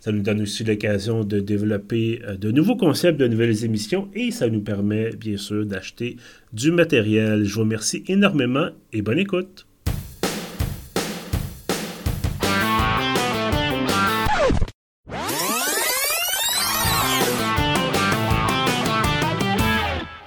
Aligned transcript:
Ça 0.00 0.12
nous 0.12 0.22
donne 0.22 0.40
aussi 0.40 0.64
l'occasion 0.64 1.24
de 1.24 1.40
développer 1.40 2.22
euh, 2.24 2.34
de 2.34 2.50
nouveaux 2.50 2.76
concepts, 2.76 3.20
de 3.20 3.28
nouvelles 3.28 3.66
émissions 3.66 4.08
et 4.14 4.30
ça 4.30 4.48
nous 4.48 4.62
permet 4.62 5.10
bien 5.10 5.36
sûr 5.36 5.66
d'acheter 5.66 6.16
du 6.54 6.72
matériel. 6.72 7.44
Je 7.44 7.54
vous 7.54 7.60
remercie 7.60 8.02
énormément 8.08 8.70
et 8.94 9.02
bonne 9.02 9.18
écoute. 9.18 9.66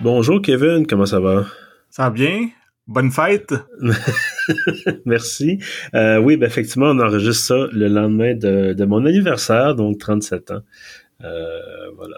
Bonjour 0.02 0.40
Kevin, 0.42 0.86
comment 0.86 1.08
ça 1.08 1.20
va? 1.20 1.48
Ça 1.90 2.04
va 2.04 2.10
bien? 2.12 2.50
Bonne 2.86 3.10
fête! 3.10 3.56
Merci. 5.06 5.60
Euh, 5.94 6.18
oui, 6.18 6.38
ben 6.38 6.48
effectivement, 6.48 6.88
on 6.88 7.00
enregistre 7.00 7.46
ça 7.46 7.68
le 7.72 7.88
lendemain 7.88 8.36
de, 8.36 8.86
mon 8.86 9.06
anniversaire, 9.06 9.76
donc 9.76 10.00
37 10.00 10.52
ans. 10.52 10.62
Euh, 11.24 11.60
voilà, 11.96 12.18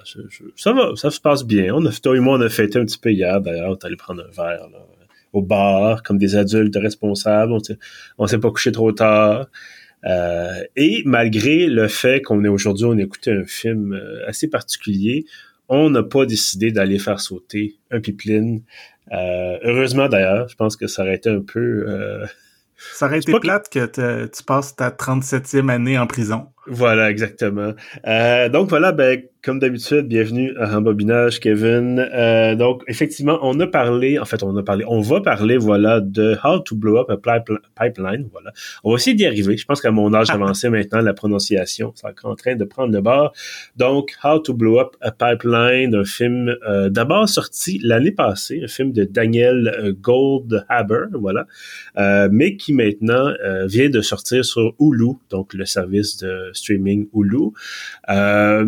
ça 0.56 0.74
va, 0.74 0.96
ça 0.96 1.12
se 1.12 1.20
passe 1.20 1.46
bien. 1.46 1.78
Toi 2.02 2.18
et 2.18 2.20
moi, 2.20 2.38
on 2.38 2.42
a 2.42 2.50
fêté 2.50 2.80
un 2.80 2.86
petit 2.86 2.98
peu 2.98 3.12
hier, 3.12 3.40
d'ailleurs, 3.42 3.72
on 3.72 3.76
est 3.76 3.86
allé 3.86 3.96
prendre 3.96 4.24
un 4.24 4.32
verre 4.32 4.68
au 5.34 5.42
bar, 5.42 6.02
comme 6.02 6.18
des 6.18 6.36
adultes 6.36 6.78
responsables. 6.78 7.54
On 8.18 8.28
s'est 8.28 8.40
pas 8.40 8.52
couché 8.52 8.72
trop 8.72 8.92
tard. 8.92 9.48
Euh, 10.06 10.64
et 10.76 11.02
malgré 11.06 11.68
le 11.68 11.88
fait 11.88 12.22
qu'on 12.22 12.44
est 12.44 12.48
aujourd'hui, 12.50 12.86
on 12.86 12.98
a 12.98 13.02
écouté 13.02 13.32
un 13.32 13.46
film 13.46 14.00
assez 14.28 14.48
particulier, 14.48 15.26
on 15.68 15.90
n'a 15.90 16.04
pas 16.04 16.26
décidé 16.26 16.72
d'aller 16.72 17.00
faire 17.00 17.20
sauter 17.20 17.76
un 17.92 18.00
pipeline. 18.00 18.62
Euh, 19.12 19.58
heureusement 19.64 20.10
d'ailleurs, 20.10 20.48
je 20.48 20.56
pense 20.56 20.76
que 20.78 20.88
ça 20.88 21.04
aurait 21.04 21.16
été 21.16 21.30
un 21.30 21.42
peu... 21.42 21.86
Euh, 21.88 22.26
ça 22.94 23.06
aurait 23.06 23.20
été 23.20 23.40
plate 23.40 23.70
que 23.70 24.26
tu 24.28 24.44
passes 24.44 24.76
ta 24.76 24.90
37e 24.90 25.70
année 25.70 25.98
en 25.98 26.08
prison. 26.08 26.48
Voilà, 26.68 27.12
exactement. 27.12 27.74
Euh, 28.08 28.50
donc 28.50 28.70
voilà, 28.70 28.92
ben, 28.92 29.22
comme 29.46 29.60
d'habitude, 29.60 30.08
bienvenue 30.08 30.58
à 30.58 30.66
Rembobinage, 30.66 31.40
Kevin. 31.40 32.00
Euh, 32.00 32.56
donc, 32.56 32.82
effectivement, 32.88 33.38
on 33.44 33.60
a 33.60 33.68
parlé, 33.68 34.18
en 34.18 34.26
fait, 34.26 34.42
on 34.42 34.58
a 34.58 34.64
parlé, 34.64 34.84
on 34.88 35.02
va 35.02 35.22
parler, 35.22 35.56
voilà, 35.56 36.02
de 36.02 36.36
How 36.44 36.58
to 36.58 36.76
Blow 36.76 36.98
Up 36.98 37.12
a 37.12 37.18
Pipeline, 37.76 38.28
voilà. 38.32 38.52
On 38.84 38.90
va 38.90 38.96
essayer 38.96 39.16
d'y 39.16 39.28
arriver. 39.28 39.56
Je 39.56 39.66
pense 39.66 39.82
qu'à 39.82 39.92
mon 39.92 40.16
âge 40.16 40.32
avancé 40.32 40.70
maintenant, 40.70 41.00
la 41.00 41.14
prononciation, 41.14 41.94
c'est 41.94 42.08
en 42.24 42.34
train 42.34 42.56
de 42.56 42.64
prendre 42.64 42.92
le 42.92 43.02
bord. 43.02 43.34
Donc, 43.78 44.16
How 44.24 44.40
to 44.40 44.56
Blow 44.56 44.80
Up 44.80 44.96
a 45.02 45.12
Pipeline, 45.12 45.94
un 45.94 46.06
film 46.06 46.56
euh, 46.68 46.90
d'abord 46.90 47.30
sorti 47.30 47.80
l'année 47.84 48.12
passée, 48.12 48.62
un 48.64 48.68
film 48.68 48.94
de 48.94 49.04
Daniel 49.04 49.68
euh, 49.78 49.94
Goldhaber, 49.94 51.06
voilà, 51.14 51.46
euh, 52.00 52.30
mais 52.32 52.58
qui 52.58 52.74
maintenant 52.74 53.32
euh, 53.46 53.68
vient 53.68 53.92
de 53.92 54.02
sortir 54.02 54.44
sur 54.44 54.74
Hulu, 54.80 55.18
donc 55.30 55.54
le 55.54 55.66
service 55.66 56.18
de 56.18 56.50
streaming 56.54 57.08
Hulu. 57.14 57.52
Euh, 58.10 58.66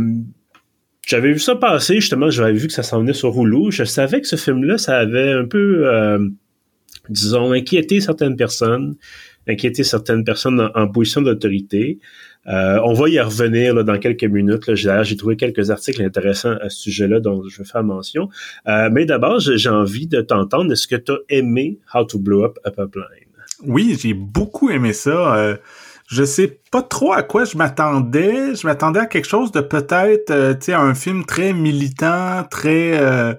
j'avais 1.08 1.32
vu 1.32 1.40
ça 1.40 1.56
passer, 1.56 1.96
justement, 1.96 2.30
j'avais 2.30 2.54
vu 2.54 2.68
que 2.68 2.74
ça 2.74 2.84
s'en 2.84 3.00
venait 3.00 3.14
sur 3.14 3.34
Hulu. 3.34 3.72
Je 3.72 3.86
savais 3.86 4.20
que 4.20 4.28
ce 4.28 4.36
film-là, 4.36 4.78
ça 4.78 4.98
avait 4.98 5.32
un 5.32 5.46
peu, 5.46 5.88
euh, 5.88 6.20
disons, 7.10 7.54
inquiété 7.54 8.02
certaines 8.02 8.36
personnes, 8.36 8.98
inquiété 9.48 9.86
certaines 9.86 10.26
personnes 10.26 10.70
en, 10.76 10.88
position 10.90 11.22
d'autorité. 11.22 12.00
Euh, 12.48 12.80
on 12.84 12.92
va 12.92 13.08
y 13.08 13.20
revenir 13.22 13.74
là, 13.74 13.84
dans 13.84 13.98
quelques 14.00 14.26
minutes. 14.26 14.76
J'ai 14.76 15.16
trouvé 15.16 15.38
quelques 15.38 15.72
articles 15.72 16.04
intéressants 16.04 16.58
à 16.62 16.70
ce 16.70 16.82
sujet-là 16.82 17.22
dont 17.22 17.42
je 17.48 17.58
vais 17.60 17.66
faire 17.66 17.84
mention. 17.84 18.28
Euh, 18.68 18.90
mais 18.92 19.06
d'abord, 19.06 19.40
j'ai 19.40 19.70
envie 19.70 20.08
de 20.08 20.20
t'entendre. 20.20 20.74
Est-ce 20.74 20.88
que 20.88 20.98
tu 20.98 21.14
as 21.14 21.20
aimé 21.30 21.80
How 21.94 22.04
to 22.04 22.20
Blow 22.20 22.44
Up 22.44 22.60
a 22.66 22.72
Pipeline? 22.72 23.32
Oui, 23.66 23.98
j'ai 23.98 24.14
beaucoup 24.14 24.70
aimé 24.70 24.92
ça 24.92 25.58
je 26.08 26.24
sais 26.24 26.62
pas 26.72 26.82
trop 26.82 27.12
à 27.12 27.22
quoi 27.22 27.44
je 27.44 27.58
m'attendais. 27.58 28.56
Je 28.56 28.66
m'attendais 28.66 29.02
à 29.02 29.06
quelque 29.06 29.28
chose 29.28 29.52
de 29.52 29.60
peut-être, 29.60 30.32
euh, 30.32 30.54
tu 30.54 30.68
sais, 30.68 30.74
un 30.74 30.96
film 30.96 31.26
très 31.26 31.52
militant, 31.52 32.46
très 32.50 32.98
euh, 32.98 33.34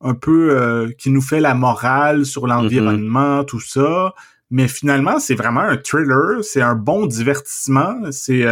un 0.00 0.14
peu 0.14 0.50
euh, 0.50 0.90
qui 0.98 1.10
nous 1.10 1.20
fait 1.22 1.38
la 1.38 1.54
morale 1.54 2.26
sur 2.26 2.44
mm-hmm. 2.44 2.48
l'environnement, 2.48 3.44
tout 3.44 3.60
ça. 3.60 4.14
Mais 4.50 4.66
finalement, 4.66 5.20
c'est 5.20 5.36
vraiment 5.36 5.60
un 5.60 5.76
thriller. 5.76 6.42
C'est 6.42 6.60
un 6.60 6.74
bon 6.74 7.06
divertissement. 7.06 8.10
C'est 8.10 8.46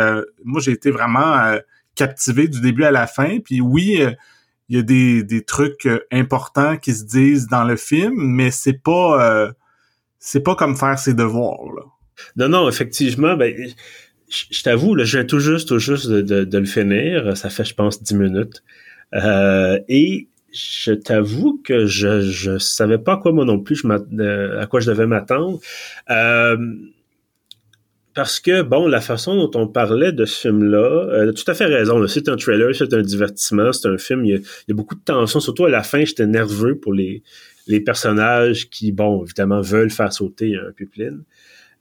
moi, 0.45 0.61
j'ai 0.61 0.73
été 0.73 0.91
vraiment 0.91 1.57
captivé 1.95 2.49
du 2.49 2.61
début 2.61 2.85
à 2.85 2.91
la 2.91 3.07
fin. 3.07 3.39
Puis 3.43 3.63
oui, 3.63 4.03
il 4.69 4.77
y 4.77 4.79
a 4.79 4.83
des, 4.83 5.23
des 5.23 5.43
trucs 5.43 5.89
importants 6.13 6.77
qui 6.77 6.93
se 6.93 7.05
disent 7.05 7.47
dans 7.47 7.65
le 7.65 7.77
film, 7.77 8.13
mais 8.15 8.51
c'est 8.51 8.75
pas 8.83 9.49
c'est 10.19 10.43
pas 10.43 10.55
comme 10.55 10.77
faire 10.77 10.99
ses 10.99 11.15
devoirs. 11.15 11.73
Là. 11.75 11.83
Non, 12.37 12.49
non, 12.49 12.69
effectivement, 12.69 13.37
ben, 13.37 13.55
je, 14.29 14.63
t'avoue, 14.63 14.97
je 14.99 15.17
viens 15.17 15.25
tout 15.25 15.39
juste, 15.39 15.69
tout 15.69 15.79
juste 15.79 16.09
de, 16.09 16.59
le 16.59 16.67
finir. 16.67 17.37
Ça 17.37 17.51
fait, 17.51 17.65
je 17.65 17.75
pense, 17.75 18.03
dix 18.03 18.15
minutes. 18.15 18.63
Euh, 19.15 19.79
et 19.89 20.29
je 20.53 20.93
t'avoue 20.93 21.61
que 21.63 21.87
je 21.87 22.23
je 22.23 22.59
savais 22.59 22.99
pas 22.99 23.15
à 23.15 23.17
quoi 23.19 23.33
moi 23.33 23.45
non 23.45 23.61
plus 23.61 23.77
je 23.77 23.87
euh, 23.87 24.61
à 24.61 24.67
quoi 24.67 24.81
je 24.81 24.91
devais 24.91 25.07
m'attendre. 25.07 25.61
Euh, 26.11 26.57
parce 28.17 28.41
que, 28.41 28.63
bon, 28.63 28.89
la 28.89 29.03
façon 29.03 29.37
dont 29.37 29.61
on 29.61 29.69
parlait 29.69 30.11
de 30.11 30.25
ce 30.25 30.41
film-là, 30.41 30.79
euh, 30.79 31.33
tout 31.33 31.45
à 31.49 31.53
fait 31.53 31.67
raison. 31.67 32.05
C'est 32.07 32.31
un 32.31 32.37
trailer, 32.37 32.75
c'est 32.75 32.95
un 32.95 33.03
divertissement, 33.03 33.75
c'est 33.75 33.89
un 33.89 33.99
film. 33.99 34.25
Il 34.25 34.31
y, 34.31 34.35
a, 34.35 34.39
il 34.39 34.69
y, 34.69 34.73
a, 34.73 34.75
beaucoup 34.75 34.95
de 34.95 35.03
tension. 35.05 35.39
Surtout 35.39 35.67
à 35.67 35.71
la 35.71 35.83
fin, 35.83 36.03
j'étais 36.03 36.27
nerveux 36.27 36.79
pour 36.79 36.95
les, 36.95 37.23
les 37.67 37.81
personnages 37.81 38.71
qui, 38.71 38.91
bon, 38.91 39.23
évidemment, 39.23 39.61
veulent 39.61 39.91
faire 39.91 40.15
sauter 40.15 40.57
un 40.57 40.73
pipeline. 40.73 41.25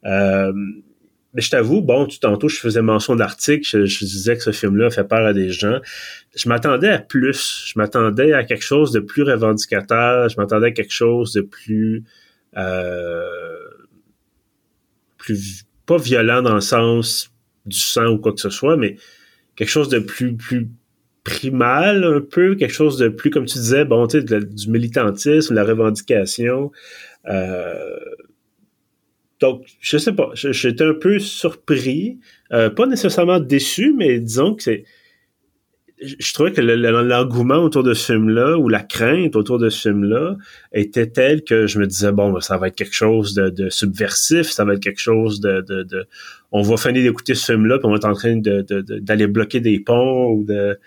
Euh, 0.06 0.52
mais 1.34 1.42
je 1.42 1.50
t'avoue, 1.50 1.82
bon, 1.82 2.06
tout 2.06 2.18
tantôt, 2.18 2.48
je 2.48 2.58
faisais 2.58 2.80
mention 2.80 3.14
d'articles, 3.14 3.68
je, 3.68 3.84
je, 3.84 4.04
disais 4.06 4.36
que 4.36 4.42
ce 4.42 4.52
film-là 4.52 4.88
fait 4.88 5.04
peur 5.04 5.26
à 5.26 5.34
des 5.34 5.50
gens. 5.50 5.80
Je 6.34 6.48
m'attendais 6.48 6.88
à 6.88 6.98
plus. 6.98 7.64
Je 7.66 7.78
m'attendais 7.78 8.32
à 8.32 8.42
quelque 8.44 8.64
chose 8.64 8.90
de 8.90 9.00
plus 9.00 9.22
revendicateur. 9.22 10.30
Je 10.30 10.36
m'attendais 10.38 10.68
à 10.68 10.70
quelque 10.70 10.94
chose 10.94 11.34
de 11.34 11.42
plus, 11.42 12.04
euh, 12.56 13.26
plus 15.18 15.64
pas 15.84 15.98
violent 15.98 16.40
dans 16.40 16.54
le 16.54 16.62
sens 16.62 17.30
du 17.66 17.78
sang 17.78 18.06
ou 18.06 18.18
quoi 18.18 18.32
que 18.32 18.40
ce 18.40 18.50
soit, 18.50 18.78
mais 18.78 18.96
quelque 19.56 19.68
chose 19.68 19.90
de 19.90 19.98
plus, 19.98 20.36
plus 20.36 20.68
primal 21.22 22.04
un 22.04 22.20
peu, 22.20 22.54
quelque 22.54 22.72
chose 22.72 22.96
de 22.96 23.08
plus, 23.08 23.30
comme 23.30 23.44
tu 23.44 23.58
disais, 23.58 23.84
bon, 23.84 24.06
tu 24.06 24.20
sais, 24.20 24.24
du 24.24 24.70
militantisme, 24.70 25.54
de 25.54 25.60
la 25.60 25.66
revendication. 25.66 26.72
Euh, 27.28 27.98
donc, 29.40 29.66
je 29.80 29.98
sais 29.98 30.12
pas, 30.12 30.30
j'étais 30.34 30.84
un 30.84 30.94
peu 30.94 31.18
surpris, 31.18 32.18
euh, 32.52 32.70
pas 32.70 32.86
nécessairement 32.86 33.38
déçu, 33.38 33.94
mais 33.96 34.18
disons 34.18 34.54
que 34.54 34.62
c'est, 34.62 34.84
je 35.98 36.32
trouvais 36.32 36.52
que 36.52 36.60
l'engouement 36.60 37.56
autour 37.56 37.82
de 37.82 37.94
ce 37.94 38.12
film-là 38.12 38.58
ou 38.58 38.68
la 38.68 38.82
crainte 38.82 39.34
autour 39.36 39.58
de 39.58 39.68
ce 39.68 39.88
film-là 39.88 40.36
était 40.72 41.06
telle 41.06 41.42
que 41.42 41.66
je 41.66 41.78
me 41.78 41.86
disais 41.86 42.12
bon, 42.12 42.38
ça 42.40 42.58
va 42.58 42.68
être 42.68 42.76
quelque 42.76 42.94
chose 42.94 43.34
de, 43.34 43.68
subversif, 43.70 44.46
ça 44.50 44.64
va 44.64 44.74
être 44.74 44.82
quelque 44.82 45.00
chose 45.00 45.40
de, 45.40 45.62
de, 45.62 46.06
on 46.52 46.62
va 46.62 46.76
finir 46.76 47.02
d'écouter 47.02 47.34
ce 47.34 47.52
film-là, 47.52 47.78
puis 47.78 47.86
on 47.86 47.90
va 47.90 47.96
être 47.96 48.04
en 48.04 48.14
train 48.14 48.36
d'aller 48.36 49.26
bloquer 49.26 49.60
des 49.60 49.80
ponts 49.80 50.32
ou 50.32 50.44
de 50.44 50.78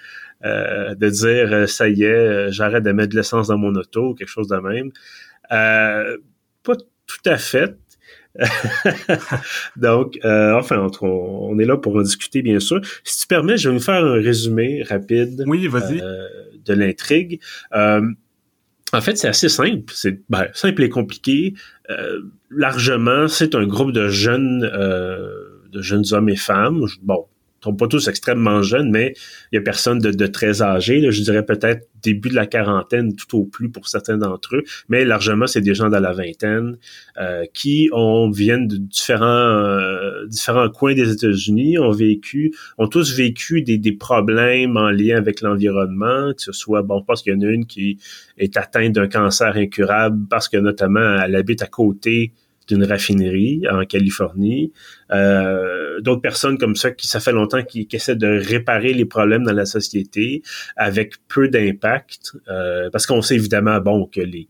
euh, 0.46 0.96
de 0.96 1.10
dire 1.10 1.54
euh, 1.54 1.68
ça 1.68 1.90
y 1.90 2.04
est, 2.04 2.52
j'arrête 2.52 2.84
de 2.84 2.92
mettre 2.92 3.10
de 3.10 3.18
l'essence 3.18 3.50
dans 3.50 3.58
mon 3.58 3.76
auto, 3.76 4.14
quelque 4.16 4.30
chose 4.30 4.48
de 4.48 4.58
même. 4.58 4.92
pas 5.50 6.76
tout 6.76 7.30
à 7.30 7.38
fait. 7.38 7.76
Donc, 9.76 10.20
euh, 10.24 10.54
enfin, 10.54 10.88
on, 11.02 11.60
est 11.60 11.66
là 11.66 11.78
pour 11.78 11.96
en 11.96 12.02
discuter, 12.02 12.42
bien 12.42 12.60
sûr. 12.60 12.82
Si 13.04 13.22
tu 13.22 13.28
permets, 13.28 13.58
je 13.58 13.70
vais 13.70 13.76
vous 13.76 13.84
faire 13.84 14.04
un 14.04 14.14
résumé 14.14 14.84
rapide 14.84 15.44
oui. 15.48 15.68
Euh, 15.74 16.28
de 16.66 16.74
l'intrigue. 16.74 17.40
Euh, 17.74 18.02
en 18.92 19.02
fait, 19.02 19.18
c'est 19.18 19.28
assez 19.28 19.50
simple. 19.50 19.94
C'est 19.94 20.20
ben, 20.30 20.48
simple 20.54 20.84
et 20.84 20.90
compliqué. 20.90 21.54
largement, 22.50 23.28
c'est 23.28 23.56
un 23.56 23.66
groupe 23.66 23.92
de 23.92 24.10
jeunes, 24.10 24.62
de 24.62 25.82
jeunes 25.82 26.06
hommes 26.12 26.30
et 26.30 26.36
femmes. 26.36 26.86
Bon, 27.02 27.26
sont 27.64 27.76
pas 27.76 27.88
tous 27.88 28.08
extrêmement 28.08 28.62
jeunes, 28.62 28.90
mais 28.92 29.14
il 29.52 29.56
y 29.56 29.58
a 29.58 29.62
personne 29.62 30.00
de, 30.00 30.28
très 30.28 30.62
âgé. 30.62 31.12
je 31.12 31.22
dirais 31.22 31.46
peut-être 31.46 31.88
début 32.02 32.30
de 32.30 32.36
la 32.36 32.46
quarantaine, 32.46 33.16
tout 33.16 33.38
au 33.38 33.44
plus 33.44 33.70
pour 33.70 33.88
certains 33.88 34.18
d'entre 34.18 34.56
eux, 34.56 34.64
mais 34.88 35.04
largement, 35.04 35.48
c'est 35.48 35.62
des 35.62 35.74
gens 35.74 35.90
dans 35.90 36.00
la 36.00 36.14
vingtaine 36.14 36.78
euh, 37.20 37.44
qui 37.54 37.90
ont 37.92 38.30
viennent 38.30 38.68
de 38.68 38.78
différents 38.78 39.26
euh, 39.26 40.26
différents 40.28 40.70
coins 40.70 40.94
des 40.94 41.12
États-Unis, 41.12 41.78
ont 41.78 41.92
vécu, 41.92 42.54
ont 42.78 42.88
tous 42.88 43.16
vécu 43.16 43.62
des, 43.62 43.78
des 43.78 43.92
problèmes 43.92 44.78
en 44.78 44.90
lien 44.90 45.18
avec 45.18 45.42
l'environnement, 45.42 46.32
que 46.34 46.42
ce 46.42 46.52
soit, 46.54 46.82
bon, 46.84 47.00
je 47.00 47.06
pense 47.06 47.22
qu'il 47.22 47.34
y 47.34 47.36
en 47.36 47.42
a 47.42 47.52
une 47.52 47.66
qui 47.66 47.98
est 48.38 48.56
atteinte 48.56 48.94
d'un 48.94 49.08
cancer 49.08 49.56
incurable 49.58 50.26
parce 50.30 50.48
que 50.48 50.58
notamment 50.58 51.22
elle 51.22 51.36
habite 51.36 51.62
à 51.62 51.68
côté 51.68 52.32
d'une 52.70 52.84
raffinerie 52.84 53.64
en 53.70 53.84
Californie. 53.86 54.72
Euh, 55.12 55.89
D'autres 56.02 56.22
personnes 56.22 56.58
comme 56.58 56.76
ça 56.76 56.92
qui, 56.92 57.08
ça 57.08 57.20
fait 57.20 57.32
longtemps, 57.32 57.64
qui, 57.64 57.88
essaient 57.92 58.16
de 58.16 58.28
réparer 58.28 58.94
les 58.94 59.06
problèmes 59.06 59.44
dans 59.44 59.54
la 59.54 59.66
société 59.66 60.42
avec 60.76 61.16
peu 61.28 61.48
d'impact. 61.48 62.34
Euh, 62.48 62.90
parce 62.92 63.06
qu'on 63.06 63.22
sait 63.22 63.36
évidemment, 63.36 63.80
bon, 63.80 64.06
que 64.06 64.22
les, 64.22 64.48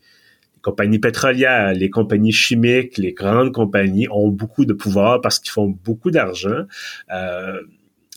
compagnies 0.62 1.00
pétrolières, 1.00 1.74
les 1.74 1.90
compagnies 1.90 2.32
chimiques, 2.32 2.98
les 2.98 3.14
grandes 3.14 3.54
compagnies 3.54 4.08
ont 4.12 4.30
beaucoup 4.30 4.66
de 4.66 4.74
pouvoir 4.74 5.22
parce 5.22 5.40
qu'ils 5.40 5.52
font 5.52 5.68
beaucoup 5.68 6.12
d'argent. 6.12 6.66
Euh, 7.12 7.60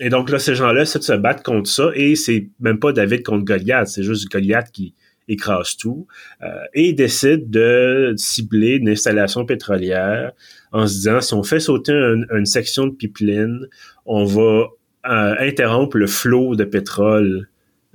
et 0.00 0.08
donc 0.08 0.30
là, 0.30 0.38
ces 0.38 0.54
gens-là 0.54 0.82
essaient 0.82 0.98
de 0.98 1.04
se 1.04 1.12
battre 1.12 1.42
contre 1.42 1.70
ça. 1.70 1.90
Et 1.94 2.16
c'est 2.16 2.48
même 2.60 2.78
pas 2.78 2.92
David 2.92 3.22
contre 3.22 3.44
Goliath, 3.44 3.88
c'est 3.88 4.02
juste 4.02 4.30
Goliath 4.30 4.70
qui, 4.72 4.94
écrase 5.28 5.76
tout, 5.76 6.06
euh, 6.42 6.48
et 6.74 6.92
décide 6.92 7.50
de 7.50 8.14
cibler 8.16 8.76
une 8.76 8.88
installation 8.88 9.44
pétrolière 9.44 10.32
en 10.72 10.86
se 10.86 10.94
disant, 10.94 11.20
si 11.20 11.34
on 11.34 11.42
fait 11.42 11.60
sauter 11.60 11.92
une 11.92 12.46
section 12.46 12.86
de 12.86 12.94
pipeline, 12.94 13.66
on 14.06 14.24
va 14.24 14.68
euh, 15.06 15.34
interrompre 15.38 15.96
le 15.96 16.06
flot 16.06 16.56
de 16.56 16.64
pétrole 16.64 17.48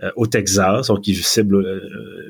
euh, 0.03 0.11
au 0.15 0.27
Texas, 0.27 0.87
donc 0.87 1.07
il 1.07 1.15
cible 1.15 1.81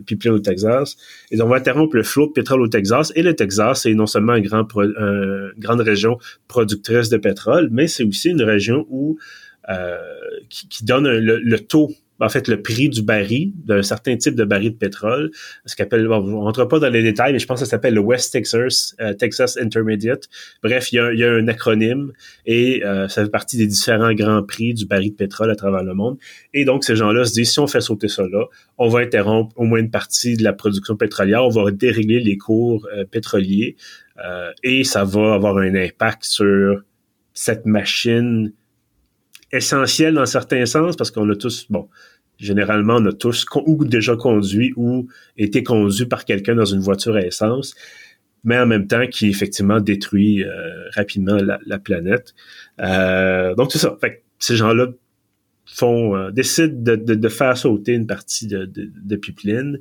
pipeline 0.05 0.35
au 0.35 0.39
Texas, 0.39 0.95
et 1.31 1.41
on 1.41 1.47
va 1.47 1.57
interrompre 1.57 1.95
le 1.95 2.03
flot 2.03 2.27
de 2.27 2.31
pétrole 2.31 2.61
au 2.61 2.67
Texas, 2.67 3.11
et 3.15 3.23
le 3.23 3.35
Texas, 3.35 3.81
c'est 3.81 3.94
non 3.94 4.07
seulement 4.07 4.35
une, 4.35 4.47
grande 4.47 5.81
région 5.81 6.17
productrice 6.47 7.09
de 7.09 7.17
pétrole, 7.17 7.69
mais 7.71 7.88
c'est 7.88 8.03
aussi 8.03 8.29
une 8.29 8.44
région 8.44 8.88
qui, 10.49 10.85
donne 10.85 11.09
le 11.09 11.59
taux 11.59 11.91
en 12.19 12.29
fait, 12.29 12.47
le 12.47 12.61
prix 12.61 12.89
du 12.89 13.01
baril, 13.01 13.51
d'un 13.63 13.83
certain 13.83 14.15
type 14.17 14.35
de 14.35 14.43
baril 14.43 14.71
de 14.71 14.77
pétrole, 14.77 15.31
ce 15.65 15.75
qu'appelle, 15.75 16.07
bon, 16.07 16.17
on 16.17 16.41
rentre 16.41 16.65
pas 16.65 16.79
dans 16.79 16.89
les 16.89 17.03
détails, 17.03 17.33
mais 17.33 17.39
je 17.39 17.45
pense 17.45 17.59
que 17.59 17.65
ça 17.65 17.71
s'appelle 17.71 17.93
le 17.93 17.99
West 17.99 18.33
Texas, 18.33 18.95
euh, 18.99 19.13
Texas 19.13 19.57
Intermediate. 19.57 20.27
Bref, 20.63 20.91
il 20.91 20.95
y 20.95 20.99
a, 20.99 21.13
il 21.13 21.19
y 21.19 21.23
a 21.23 21.31
un 21.31 21.47
acronyme 21.47 22.11
et 22.45 22.83
euh, 22.85 23.07
ça 23.07 23.23
fait 23.23 23.29
partie 23.29 23.57
des 23.57 23.67
différents 23.67 24.13
grands 24.13 24.43
prix 24.43 24.73
du 24.73 24.85
baril 24.85 25.11
de 25.11 25.15
pétrole 25.15 25.51
à 25.51 25.55
travers 25.55 25.83
le 25.83 25.93
monde. 25.93 26.17
Et 26.53 26.65
donc, 26.65 26.83
ces 26.83 26.95
gens-là 26.95 27.25
se 27.25 27.33
disent, 27.33 27.51
si 27.51 27.59
on 27.59 27.67
fait 27.67 27.81
sauter 27.81 28.07
ça 28.07 28.23
là, 28.23 28.45
on 28.77 28.89
va 28.89 28.99
interrompre 28.99 29.53
au 29.57 29.63
moins 29.63 29.79
une 29.79 29.91
partie 29.91 30.35
de 30.35 30.43
la 30.43 30.53
production 30.53 30.95
pétrolière, 30.95 31.43
on 31.43 31.49
va 31.49 31.71
dérégler 31.71 32.19
les 32.19 32.37
cours 32.37 32.87
euh, 32.95 33.05
pétroliers 33.05 33.75
et 34.63 34.83
ça 34.83 35.03
va 35.03 35.35
avoir 35.35 35.57
un 35.59 35.75
impact 35.75 36.23
sur 36.23 36.81
cette 37.35 37.67
machine 37.67 38.51
essentiel 39.51 40.13
dans 40.15 40.25
certains 40.25 40.65
sens 40.65 40.95
parce 40.95 41.11
qu'on 41.11 41.29
a 41.29 41.35
tous, 41.35 41.67
bon, 41.69 41.88
généralement, 42.38 42.95
on 42.95 43.05
a 43.05 43.13
tous 43.13 43.45
ou 43.65 43.85
déjà 43.85 44.15
conduit 44.15 44.73
ou 44.75 45.07
été 45.38 45.63
conduit 45.63 46.05
par 46.05 46.25
quelqu'un 46.25 46.55
dans 46.55 46.65
une 46.65 46.79
voiture 46.79 47.15
à 47.15 47.21
essence, 47.21 47.75
mais 48.44 48.57
en 48.57 48.65
même 48.65 48.88
temps 48.88 49.07
qui 49.07 49.29
effectivement 49.29 49.79
détruit 49.79 50.44
euh, 50.44 50.89
rapidement 50.95 51.38
la, 51.65 51.79
planète. 51.79 52.33
Euh, 52.79 53.55
donc 53.55 53.71
c'est 53.71 53.79
ça. 53.79 53.97
Fait 53.99 54.23
ces 54.39 54.55
gens-là 54.55 54.88
font 55.65 56.15
euh, 56.15 56.31
décident 56.31 56.75
de, 56.77 56.95
de, 56.95 57.29
faire 57.29 57.57
sauter 57.57 57.94
une 57.94 58.07
partie 58.07 58.47
de, 58.47 58.65
de, 58.65 58.89
de 58.94 59.15
pipeline. 59.15 59.79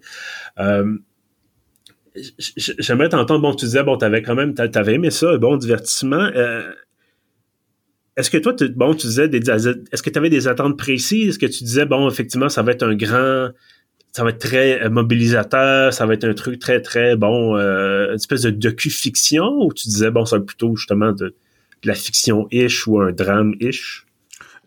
J'aimerais 2.57 3.11
t'entendre, 3.11 3.43
bon, 3.43 3.55
tu 3.55 3.67
disais, 3.67 3.83
bon, 3.83 3.99
t'avais 3.99 4.23
quand 4.23 4.35
même, 4.35 4.55
t'avais 4.55 4.95
aimé 4.95 5.11
ça, 5.11 5.37
bon 5.37 5.59
divertissement. 5.59 6.31
Est-ce 8.17 8.31
que 8.31 8.39
toi, 8.39 8.55
bon, 8.75 8.95
tu 8.95 9.07
disais, 9.07 9.29
des, 9.29 9.51
est-ce 9.51 10.03
que 10.03 10.11
tu 10.11 10.19
avais 10.19 10.31
des 10.31 10.49
attentes 10.49 10.79
précises? 10.79 11.29
Est-ce 11.29 11.39
que 11.39 11.47
tu 11.47 11.65
disais, 11.65 11.85
bon, 11.85 12.09
effectivement, 12.09 12.49
ça 12.49 12.63
va 12.63 12.73
être 12.73 12.83
un 12.83 12.95
grand, 12.95 13.51
ça 14.13 14.25
va 14.25 14.31
être 14.31 14.39
très 14.39 14.83
euh, 14.83 14.89
mobilisateur, 14.89 15.93
ça 15.93 16.07
va 16.07 16.15
être 16.15 16.25
un 16.25 16.33
truc 16.33 16.59
très, 16.59 16.81
très, 16.81 17.17
bon, 17.17 17.57
euh, 17.57 18.09
une 18.09 18.15
espèce 18.15 18.43
de 18.43 18.51
docu-fiction, 18.51 19.59
ou 19.61 19.73
tu 19.75 19.89
disais, 19.89 20.11
bon, 20.11 20.25
ça 20.25 20.39
va 20.39 20.45
plutôt 20.45 20.75
justement 20.77 21.13
de, 21.13 21.35
la 21.85 21.95
fiction-ish 21.95 22.87
ou 22.87 23.01
un 23.01 23.13
drame-ish? 23.13 24.07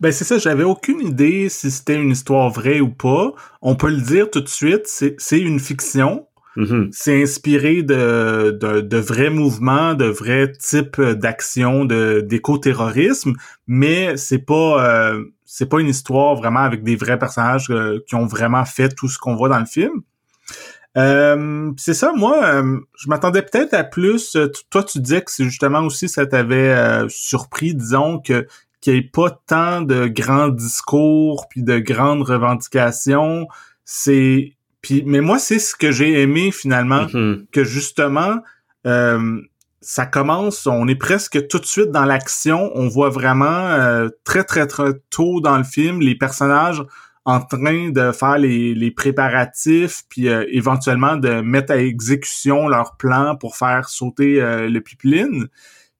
Ben 0.00 0.10
c'est 0.10 0.24
ça, 0.24 0.38
j'avais 0.38 0.64
aucune 0.64 1.00
idée 1.00 1.50
si 1.50 1.70
c'était 1.70 1.96
une 1.96 2.12
histoire 2.12 2.48
vraie 2.48 2.80
ou 2.80 2.88
pas. 2.88 3.34
On 3.60 3.74
peut 3.74 3.90
le 3.90 4.00
dire 4.00 4.30
tout 4.30 4.40
de 4.40 4.48
suite, 4.48 4.86
c'est 4.86 5.38
une 5.38 5.60
fiction. 5.60 6.26
Mm-hmm. 6.56 6.88
C'est 6.92 7.22
inspiré 7.22 7.82
de, 7.82 8.50
de, 8.60 8.80
de, 8.80 8.96
vrais 8.96 9.30
mouvements, 9.30 9.94
de 9.94 10.06
vrais 10.06 10.50
types 10.52 11.00
d'actions 11.00 11.84
d'éco-terrorisme, 11.84 13.34
mais 13.68 14.16
c'est 14.16 14.44
pas 14.44 14.84
euh, 14.84 15.24
c'est 15.44 15.68
pas 15.68 15.80
une 15.80 15.88
histoire 15.88 16.34
vraiment 16.34 16.60
avec 16.60 16.82
des 16.82 16.96
vrais 16.96 17.18
personnages 17.18 17.70
euh, 17.70 18.00
qui 18.08 18.16
ont 18.16 18.26
vraiment 18.26 18.64
fait 18.64 18.88
tout 18.88 19.08
ce 19.08 19.18
qu'on 19.18 19.36
voit 19.36 19.48
dans 19.48 19.60
le 19.60 19.66
film. 19.66 20.02
Euh, 20.96 21.70
c'est 21.76 21.94
ça, 21.94 22.12
moi, 22.12 22.64
je 22.96 23.08
m'attendais 23.08 23.42
peut-être 23.42 23.74
à 23.74 23.84
plus. 23.84 24.36
Toi, 24.70 24.82
tu 24.82 24.98
disais 24.98 25.22
que 25.22 25.30
c'est 25.30 25.44
justement 25.44 25.80
aussi 25.82 26.08
ça 26.08 26.26
t'avait 26.26 27.06
surpris, 27.08 27.74
disons 27.74 28.18
que 28.18 28.48
qu'il 28.80 28.94
n'y 28.94 28.98
ait 29.00 29.10
pas 29.12 29.30
tant 29.46 29.82
de 29.82 30.06
grands 30.08 30.48
discours 30.48 31.46
puis 31.48 31.62
de 31.62 31.78
grandes 31.78 32.22
revendications. 32.22 33.46
C'est 33.84 34.54
puis, 34.82 35.02
mais 35.06 35.20
moi, 35.20 35.38
c'est 35.38 35.58
ce 35.58 35.74
que 35.74 35.92
j'ai 35.92 36.20
aimé 36.22 36.50
finalement, 36.52 37.04
mm-hmm. 37.04 37.46
que 37.52 37.64
justement, 37.64 38.40
euh, 38.86 39.40
ça 39.82 40.06
commence, 40.06 40.66
on 40.66 40.88
est 40.88 40.96
presque 40.96 41.46
tout 41.48 41.58
de 41.58 41.66
suite 41.66 41.90
dans 41.90 42.04
l'action. 42.04 42.70
On 42.74 42.88
voit 42.88 43.10
vraiment 43.10 43.46
euh, 43.46 44.08
très, 44.24 44.44
très, 44.44 44.66
très 44.66 44.92
tôt 45.10 45.40
dans 45.40 45.58
le 45.58 45.64
film 45.64 46.00
les 46.00 46.14
personnages 46.14 46.82
en 47.26 47.40
train 47.40 47.90
de 47.90 48.12
faire 48.12 48.38
les, 48.38 48.74
les 48.74 48.90
préparatifs, 48.90 50.02
puis 50.08 50.28
euh, 50.28 50.46
éventuellement 50.50 51.16
de 51.16 51.42
mettre 51.42 51.72
à 51.72 51.76
exécution 51.76 52.66
leur 52.66 52.96
plan 52.96 53.36
pour 53.36 53.56
faire 53.56 53.88
sauter 53.88 54.40
le 54.40 54.80
pipeline. 54.80 55.48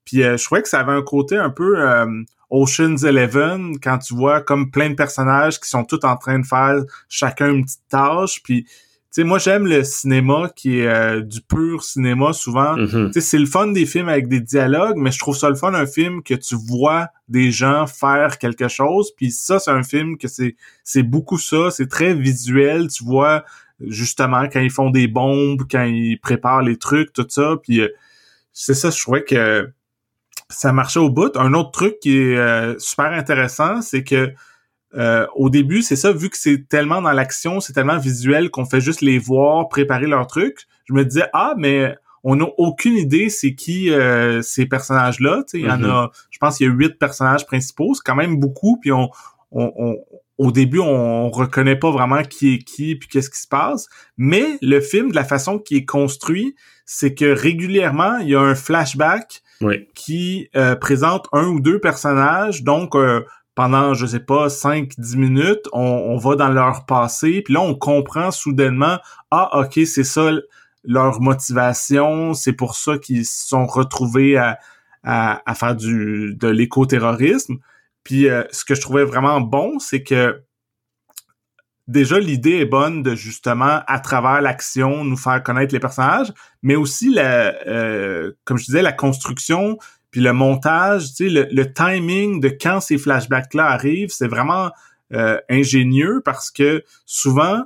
Puis 0.03 0.23
je 0.23 0.43
trouvais 0.43 0.63
que 0.63 0.69
ça 0.69 0.79
avait 0.79 0.91
un 0.91 1.03
côté 1.03 1.37
un 1.37 1.51
peu 1.51 1.77
Ocean's 2.51 3.03
Eleven, 3.03 3.79
quand 3.79 3.97
tu 3.99 4.13
vois 4.13 4.41
comme 4.41 4.69
plein 4.69 4.89
de 4.89 4.95
personnages 4.95 5.59
qui 5.59 5.69
sont 5.69 5.85
tous 5.85 6.03
en 6.03 6.17
train 6.17 6.39
de 6.39 6.45
faire 6.45 6.83
chacun 7.09 7.49
une 7.49 7.63
petite 7.63 7.87
tâche, 7.89 8.43
puis 8.43 8.65
tu 9.13 9.21
sais, 9.21 9.23
moi 9.25 9.39
j'aime 9.39 9.67
le 9.67 9.83
cinéma 9.83 10.49
qui 10.55 10.79
est 10.79 10.87
euh, 10.87 11.21
du 11.21 11.41
pur 11.41 11.83
cinéma 11.83 12.31
souvent. 12.31 12.77
Mm-hmm. 12.77 13.07
Tu 13.07 13.13
sais, 13.13 13.21
c'est 13.21 13.39
le 13.39 13.45
fun 13.45 13.67
des 13.67 13.85
films 13.85 14.07
avec 14.07 14.29
des 14.29 14.39
dialogues, 14.39 14.95
mais 14.95 15.11
je 15.11 15.19
trouve 15.19 15.35
ça 15.35 15.49
le 15.49 15.55
fun 15.55 15.73
un 15.73 15.85
film 15.85 16.23
que 16.23 16.33
tu 16.33 16.55
vois 16.55 17.09
des 17.27 17.51
gens 17.51 17.87
faire 17.87 18.37
quelque 18.37 18.69
chose. 18.69 19.11
Puis 19.17 19.31
ça, 19.31 19.59
c'est 19.59 19.71
un 19.71 19.83
film 19.83 20.17
que 20.17 20.29
c'est 20.29 20.55
c'est 20.85 21.03
beaucoup 21.03 21.37
ça. 21.37 21.71
C'est 21.71 21.89
très 21.89 22.13
visuel. 22.13 22.87
Tu 22.87 23.03
vois 23.03 23.43
justement 23.85 24.47
quand 24.47 24.61
ils 24.61 24.71
font 24.71 24.91
des 24.91 25.09
bombes, 25.09 25.63
quand 25.69 25.83
ils 25.83 26.17
préparent 26.17 26.61
les 26.61 26.77
trucs, 26.77 27.11
tout 27.11 27.27
ça. 27.27 27.57
Puis 27.61 27.81
euh, 27.81 27.89
c'est 28.53 28.75
ça, 28.75 28.91
je 28.91 29.01
trouvais 29.01 29.25
que 29.25 29.69
ça 30.51 30.71
marchait 30.73 30.99
au 30.99 31.09
bout. 31.09 31.35
Un 31.35 31.53
autre 31.53 31.71
truc 31.71 31.99
qui 31.99 32.17
est 32.17 32.37
euh, 32.37 32.77
super 32.79 33.11
intéressant, 33.11 33.81
c'est 33.81 34.03
que 34.03 34.33
euh, 34.93 35.25
au 35.35 35.49
début, 35.49 35.81
c'est 35.81 35.95
ça, 35.95 36.11
vu 36.11 36.29
que 36.29 36.37
c'est 36.37 36.67
tellement 36.67 37.01
dans 37.01 37.13
l'action, 37.13 37.59
c'est 37.59 37.73
tellement 37.73 37.97
visuel 37.97 38.49
qu'on 38.49 38.65
fait 38.65 38.81
juste 38.81 39.01
les 39.01 39.17
voir 39.17 39.69
préparer 39.69 40.07
leur 40.07 40.27
truc. 40.27 40.67
Je 40.85 40.93
me 40.93 41.05
disais 41.05 41.25
ah 41.33 41.53
mais 41.57 41.95
on 42.23 42.35
n'a 42.35 42.45
aucune 42.57 42.97
idée 42.97 43.29
c'est 43.29 43.55
qui 43.55 43.89
euh, 43.89 44.41
ces 44.41 44.65
personnages-là. 44.65 45.43
Il 45.53 45.61
y 45.61 45.71
en 45.71 45.83
a, 45.83 46.07
mm-hmm. 46.07 46.09
je 46.29 46.37
pense 46.39 46.57
qu'il 46.57 46.67
y 46.67 46.69
a 46.69 46.73
huit 46.73 46.99
personnages 46.99 47.45
principaux, 47.45 47.93
c'est 47.93 48.03
quand 48.03 48.15
même 48.15 48.37
beaucoup. 48.37 48.77
Puis 48.81 48.91
on, 48.91 49.09
on, 49.51 49.95
au 50.37 50.51
début, 50.51 50.79
on 50.79 51.29
reconnaît 51.29 51.75
pas 51.75 51.91
vraiment 51.91 52.23
qui 52.23 52.55
est 52.55 52.57
qui 52.59 52.95
puis 52.95 53.07
qu'est-ce 53.07 53.29
qui 53.29 53.39
se 53.39 53.47
passe. 53.47 53.87
Mais 54.17 54.57
le 54.61 54.81
film, 54.81 55.11
de 55.11 55.15
la 55.15 55.23
façon 55.23 55.59
qu'il 55.59 55.77
est 55.77 55.85
construit, 55.85 56.55
c'est 56.85 57.13
que 57.13 57.31
régulièrement, 57.31 58.17
il 58.17 58.29
y 58.29 58.35
a 58.35 58.41
un 58.41 58.55
flashback 58.55 59.43
qui 59.93 60.49
euh, 60.55 60.75
présente 60.75 61.27
un 61.31 61.47
ou 61.47 61.59
deux 61.59 61.79
personnages. 61.79 62.63
Donc, 62.63 62.95
euh, 62.95 63.23
pendant, 63.55 63.93
je 63.93 64.05
sais 64.05 64.19
pas, 64.19 64.47
5-10 64.47 65.17
minutes, 65.17 65.67
on, 65.73 66.17
va 66.17 66.35
dans 66.35 66.49
leur 66.49 66.85
passé, 66.85 67.41
puis 67.43 67.53
là, 67.53 67.61
on 67.61 67.75
comprend 67.75 68.31
soudainement, 68.31 68.97
ah, 69.29 69.59
ok, 69.59 69.73
c'est 69.85 70.03
ça 70.03 70.31
leur 70.83 71.21
motivation, 71.21 72.33
c'est 72.33 72.53
pour 72.53 72.75
ça 72.75 72.97
qu'ils 72.97 73.25
se 73.25 73.47
sont 73.47 73.67
retrouvés 73.67 74.37
à, 74.37 74.57
à, 75.03 75.55
faire 75.55 75.75
du 75.75 76.35
de 76.35 76.47
l'éco-terrorisme. 76.47 77.57
Puis 78.03 78.27
euh, 78.27 78.43
ce 78.51 78.65
que 78.65 78.75
je 78.75 78.81
trouvais 78.81 79.03
vraiment 79.03 79.41
bon, 79.41 79.79
c'est 79.79 80.03
que 80.03 80.41
déjà 81.91 82.19
l'idée 82.19 82.57
est 82.57 82.65
bonne 82.65 83.03
de 83.03 83.15
justement 83.15 83.81
à 83.85 83.99
travers 83.99 84.41
l'action 84.41 85.03
nous 85.03 85.17
faire 85.17 85.43
connaître 85.43 85.73
les 85.73 85.79
personnages, 85.79 86.33
mais 86.63 86.75
aussi 86.75 87.13
la, 87.13 87.53
euh, 87.67 88.31
comme 88.45 88.57
je 88.57 88.65
disais, 88.65 88.81
la 88.81 88.93
construction 88.93 89.77
Puis 90.09 90.21
le 90.21 90.33
montage, 90.33 91.13
tu 91.13 91.25
sais, 91.25 91.29
le, 91.29 91.47
le, 91.51 91.73
timing 91.73 92.41
de 92.41 92.49
quand 92.49 92.81
ces 92.81 92.97
flashbacks-là 92.97 93.65
arrivent, 93.65 94.09
c'est 94.11 94.27
vraiment 94.27 94.71
euh, 95.13 95.37
ingénieux 95.49 96.21
parce 96.23 96.51
que 96.51 96.83
souvent, 97.05 97.63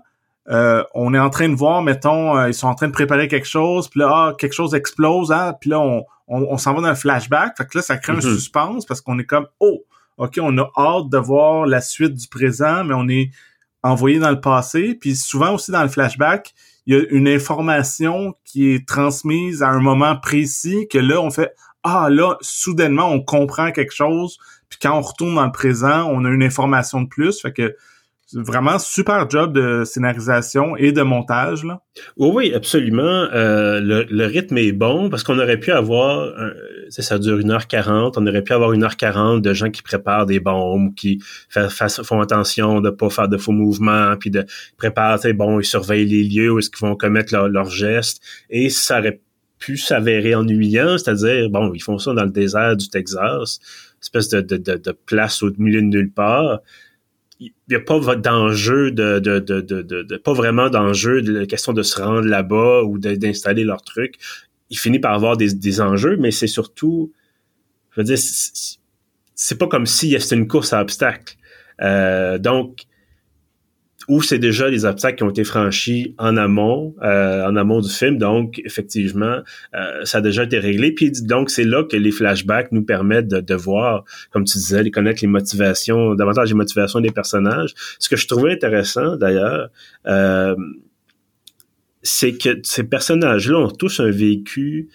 euh, 0.50 0.84
on 0.94 1.14
est 1.14 1.20
en 1.20 1.30
train 1.30 1.50
de 1.50 1.56
voir, 1.56 1.82
mettons, 1.82 2.38
euh, 2.38 2.50
ils 2.50 2.54
sont 2.54 2.68
en 2.68 2.76
train 2.76 2.88
de 2.88 2.92
préparer 2.92 3.28
quelque 3.28 3.48
chose, 3.48 3.88
puis 3.88 4.00
là, 4.00 4.10
ah, 4.12 4.34
quelque 4.38 4.54
chose 4.54 4.76
explose, 4.76 5.32
hein, 5.32 5.54
puis 5.60 5.72
là, 5.72 5.80
on, 5.80 6.06
on, 6.28 6.58
s'en 6.58 6.74
va 6.74 6.82
dans 6.82 6.88
un 6.88 6.96
flashback, 6.96 7.58
fait 7.58 7.66
que 7.66 7.78
là, 7.78 7.82
ça 7.82 7.98
crée 7.98 8.14
un 8.14 8.18
mm-hmm. 8.18 8.36
suspense 8.36 8.86
parce 8.86 9.02
qu'on 9.02 9.18
est 9.18 9.26
comme, 9.26 9.48
oh, 9.60 9.84
ok, 10.18 10.40
on 10.42 10.58
a 10.58 10.72
hâte 10.78 11.10
de 11.10 11.18
voir 11.18 11.66
la 11.66 11.82
suite 11.82 12.14
du 12.14 12.28
présent, 12.28 12.84
mais 12.84 12.94
on 12.96 13.08
est 13.08 13.32
envoyé 13.86 14.18
dans 14.20 14.32
le 14.32 14.42
passé, 14.42 14.98
puis 15.00 15.16
souvent 15.16 15.54
aussi 15.54 15.72
dans 15.72 15.84
le 15.84 15.90
flashback, 15.90 16.54
il 16.88 16.96
y 16.96 17.00
a 17.00 17.04
une 17.12 17.28
information 17.28 18.34
qui 18.44 18.72
est 18.72 18.88
transmise 18.88 19.62
à 19.62 19.70
un 19.70 19.80
moment 19.80 20.16
précis 20.18 20.88
que 20.92 20.98
là, 20.98 21.22
on 21.22 21.30
fait, 21.30 21.54
ah 21.84 22.08
là, 22.10 22.36
soudainement, 22.42 23.12
on 23.12 23.22
comprend 23.22 23.72
quelque 23.72 23.94
chose, 23.94 24.40
puis 24.70 24.80
quand 24.82 24.98
on 24.98 25.02
retourne 25.02 25.36
dans 25.36 25.46
le 25.46 25.52
présent, 25.52 26.10
on 26.12 26.26
a 26.26 26.30
une 26.30 26.44
information 26.44 27.02
de 27.02 27.08
plus, 27.08 27.42
fait 27.42 27.54
que 27.54 27.76
vraiment 28.34 28.80
super 28.80 29.30
job 29.30 29.54
de 29.54 29.84
scénarisation 29.86 30.76
et 30.76 30.92
de 30.92 31.02
montage 31.02 31.64
là. 31.64 31.82
Oui, 32.18 32.30
oui, 32.34 32.54
absolument. 32.54 33.04
Euh, 33.04 33.80
le, 33.82 34.26
rythme 34.26 34.58
est 34.58 34.72
bon 34.72 35.10
parce 35.10 35.24
qu'on 35.24 35.40
aurait 35.40 35.60
pu 35.60 35.72
avoir, 35.72 36.34
ça 36.90 37.20
dure 37.20 37.38
1h40, 37.38 38.14
on 38.18 38.28
aurait 38.28 38.42
pu 38.42 38.54
avoir 38.54 38.74
1h40 38.74 39.42
de 39.42 39.54
gens 39.54 39.70
qui 39.70 39.82
préparent 39.82 40.26
des 40.26 40.40
bombes, 40.40 40.94
qui 40.96 41.22
font 41.50 42.20
attention 42.20 42.82
de 42.82 42.90
pas 42.90 43.10
faire 43.10 43.28
de 43.28 43.38
faux 43.38 43.52
mouvements, 43.52 44.16
puis 44.20 44.32
de 44.32 44.46
préparer, 44.78 45.34
bon, 45.34 45.60
ils 45.60 45.66
surveillent 45.66 46.08
les 46.08 46.24
lieux 46.24 46.52
où 46.52 46.60
est-ce 46.60 46.70
qu'ils 46.70 46.86
vont 46.86 46.96
commettre 46.96 47.34
leurs 47.36 47.70
gestes, 47.70 48.22
et 48.50 48.70
ça 48.70 49.00
aurait 49.00 49.22
pu 49.60 49.78
s'avérer 49.78 50.36
ennuyant, 50.36 50.98
c'est-à-dire, 50.98 51.50
bon, 51.50 51.72
ils 51.74 51.82
font 51.82 51.98
ça 51.98 52.14
dans 52.14 52.26
le 52.26 52.32
désert 52.32 52.76
du 52.76 52.90
Texas, 52.90 53.60
espèce 54.02 54.30
de, 54.30 54.42
de, 54.42 54.58
de, 54.58 54.76
de 54.76 54.92
place 55.06 55.42
au 55.44 55.52
milieu 55.58 55.82
de 55.82 55.88
nulle 55.88 56.12
part 56.12 56.60
il 57.40 57.52
n'y 57.70 57.76
a 57.76 57.80
pas 57.80 58.00
d'enjeu 58.16 58.92
de, 58.92 59.20
de, 59.20 59.40
de, 59.40 59.62
de, 59.62 60.18
pas 60.18 60.34
vraiment 60.34 60.70
d'enjeu 60.70 61.22
de 61.22 61.40
la 61.40 61.46
question 61.46 61.74
de 61.74 61.84
se 61.84 62.02
rendre 62.02 62.28
là-bas 62.28 62.84
ou 62.84 62.98
d'installer 62.98 63.64
leur 63.64 63.82
truc. 63.82 64.16
Il 64.70 64.80
finit 64.80 65.00
par 65.00 65.14
avoir 65.14 65.38
des, 65.38 65.54
des 65.54 65.82
enjeux, 65.82 66.18
mais 66.18 66.32
c'est 66.32 66.48
surtout, 66.48 67.12
je 67.92 68.02
veux 68.02 68.06
dire, 68.06 68.18
c'est 69.36 69.58
pas 69.58 69.68
comme 69.68 69.86
si 69.86 70.20
c'était 70.20 70.36
une 70.36 70.48
course 70.48 70.74
à 70.74 70.82
obstacles. 70.82 71.36
Euh, 71.82 72.38
donc, 72.38 72.84
où 74.08 74.22
c'est 74.22 74.40
déjà 74.40 74.70
les 74.70 74.86
obstacles 74.86 75.18
qui 75.18 75.24
ont 75.24 75.30
été 75.30 75.44
franchis 75.44 76.14
en 76.18 76.38
amont, 76.38 76.96
euh, 77.02 77.46
en 77.46 77.56
amont 77.56 77.82
du 77.82 77.90
film. 77.90 78.18
Donc, 78.18 78.62
effectivement, 78.64 79.40
euh, 79.74 80.06
ça 80.06 80.20
a 80.20 80.22
déjà 80.22 80.44
été 80.44 80.60
réglé. 80.60 80.92
Puis 80.92 81.12
donc, 81.24 81.50
c'est 81.50 81.64
là 81.64 81.84
que 81.84 81.98
les 81.98 82.12
flashbacks 82.12 82.72
nous 82.72 82.84
permettent 82.84 83.28
de, 83.28 83.40
de 83.42 83.56
voir, 83.56 84.04
comme 84.32 84.44
tu 84.44 84.58
disais, 84.58 84.84
de 84.84 84.90
connaître 84.90 85.22
les 85.22 85.28
motivations, 85.28 86.16
davantage 86.16 86.50
les 86.50 86.56
motivations 86.56 87.00
des 87.00 87.12
personnages. 87.12 87.74
Ce 88.00 88.10
que 88.10 88.16
je 88.16 88.28
trouvais 88.28 88.54
intéressant, 88.54 89.16
d'ailleurs, 89.16 89.70
euh, 90.06 90.56
c'est 92.04 92.38
que 92.38 92.60
ces 92.64 92.84
personnages-là 92.84 93.58
ont 93.58 93.72
tous 93.72 94.00
un 94.00 94.12
vécu 94.12 94.90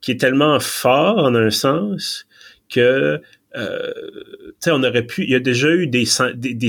qui 0.00 0.12
est 0.12 0.20
tellement 0.20 0.58
fort 0.58 1.18
en 1.18 1.34
un 1.34 1.50
sens 1.50 2.26
que 2.68 3.20
euh, 3.58 3.92
on 4.66 4.82
aurait 4.82 5.06
pu. 5.06 5.24
Il 5.24 5.30
y 5.30 5.34
a 5.34 5.40
déjà 5.40 5.68
eu 5.70 5.86
des, 5.86 6.04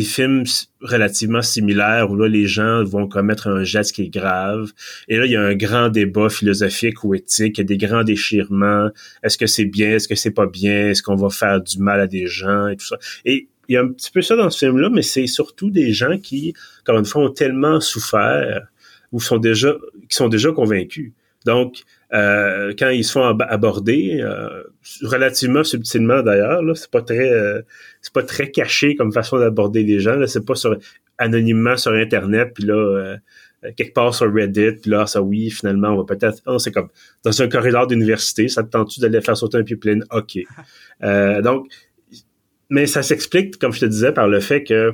films 0.01 0.43
relativement 0.81 1.41
similaires 1.41 2.09
où 2.09 2.15
là 2.15 2.27
les 2.27 2.47
gens 2.47 2.83
vont 2.83 3.07
commettre 3.07 3.47
un 3.47 3.63
geste 3.63 3.93
qui 3.93 4.03
est 4.03 4.09
grave. 4.09 4.71
Et 5.07 5.17
là 5.17 5.25
il 5.25 5.31
y 5.31 5.35
a 5.35 5.41
un 5.41 5.55
grand 5.55 5.89
débat 5.89 6.29
philosophique 6.29 7.03
ou 7.03 7.13
éthique. 7.15 7.57
Il 7.57 7.61
y 7.61 7.63
a 7.63 7.65
des 7.65 7.77
grands 7.77 8.03
déchirements. 8.03 8.89
Est-ce 9.23 9.37
que 9.37 9.47
c'est 9.47 9.65
bien? 9.65 9.95
Est-ce 9.95 10.07
que 10.07 10.15
c'est 10.15 10.31
pas 10.31 10.47
bien? 10.47 10.89
Est-ce 10.89 11.03
qu'on 11.03 11.15
va 11.15 11.29
faire 11.29 11.61
du 11.61 11.79
mal 11.79 11.99
à 11.99 12.07
des 12.07 12.27
gens? 12.27 12.67
Et 12.67 12.77
tout 12.77 12.85
ça. 12.85 12.97
Et 13.25 13.47
il 13.67 13.73
y 13.73 13.77
a 13.77 13.81
un 13.81 13.87
petit 13.89 14.11
peu 14.11 14.21
ça 14.21 14.35
dans 14.35 14.49
ce 14.49 14.65
film-là, 14.65 14.89
mais 14.89 15.03
c'est 15.03 15.27
surtout 15.27 15.69
des 15.69 15.93
gens 15.93 16.17
qui, 16.17 16.55
comme 16.83 16.97
une 16.97 17.05
fois, 17.05 17.23
ont 17.23 17.29
tellement 17.29 17.79
souffert 17.79 18.67
ou 19.11 19.19
sont 19.19 19.37
déjà, 19.37 19.75
qui 20.09 20.15
sont 20.15 20.27
déjà 20.27 20.51
convaincus. 20.51 21.13
Donc, 21.45 21.83
euh, 22.11 22.73
quand 22.77 22.89
ils 22.89 23.03
se 23.03 23.11
font 23.11 23.23
aborder, 23.23 24.19
euh, 24.21 24.63
relativement 25.03 25.63
subtilement 25.63 26.23
d'ailleurs, 26.23 26.63
c'est 26.75 26.89
pas 26.89 27.03
très, 27.03 27.31
euh, 27.31 27.61
c'est 28.01 28.13
pas 28.13 28.23
très 28.23 28.49
caché 28.49 28.95
comme 28.95 29.13
façon 29.13 29.37
d'aborder 29.37 29.83
les 29.83 29.99
gens. 29.99 30.25
C'est 30.25 30.45
pas 30.45 30.55
sur 30.55 30.75
anonymement 31.19 31.77
sur 31.77 31.91
internet, 31.91 32.51
puis 32.55 32.65
là 32.65 33.17
quelque 33.75 33.93
part 33.93 34.15
sur 34.15 34.33
Reddit, 34.33 34.79
puis 34.81 34.89
là 34.89 35.05
ça 35.05 35.21
oui, 35.21 35.49
finalement 35.51 35.89
on 35.89 35.97
va 35.97 36.05
peut-être, 36.05 36.41
oh, 36.47 36.59
c'est 36.59 36.71
comme 36.71 36.87
dans 37.23 37.41
un 37.41 37.49
corridor 37.49 37.87
d'université, 37.87 38.47
ça 38.47 38.63
te 38.63 38.69
tente-tu 38.69 39.01
d'aller 39.01 39.19
faire 39.19 39.35
sauter 39.35 39.57
un 39.57 39.63
pipeline 39.63 40.05
Ok. 40.11 40.39
donc, 41.43 41.67
mais 42.69 42.85
ça 42.87 43.03
s'explique, 43.03 43.57
comme 43.59 43.73
je 43.73 43.81
te 43.81 43.85
disais, 43.85 44.13
par 44.13 44.27
le 44.27 44.39
fait 44.39 44.63
que 44.63 44.93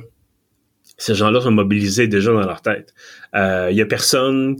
ces 0.98 1.14
gens-là 1.14 1.40
sont 1.40 1.52
mobilisés 1.52 2.08
déjà 2.08 2.32
dans 2.32 2.40
leur 2.40 2.60
tête. 2.60 2.92
Il 3.34 3.76
y 3.76 3.80
a 3.80 3.86
personne 3.86 4.56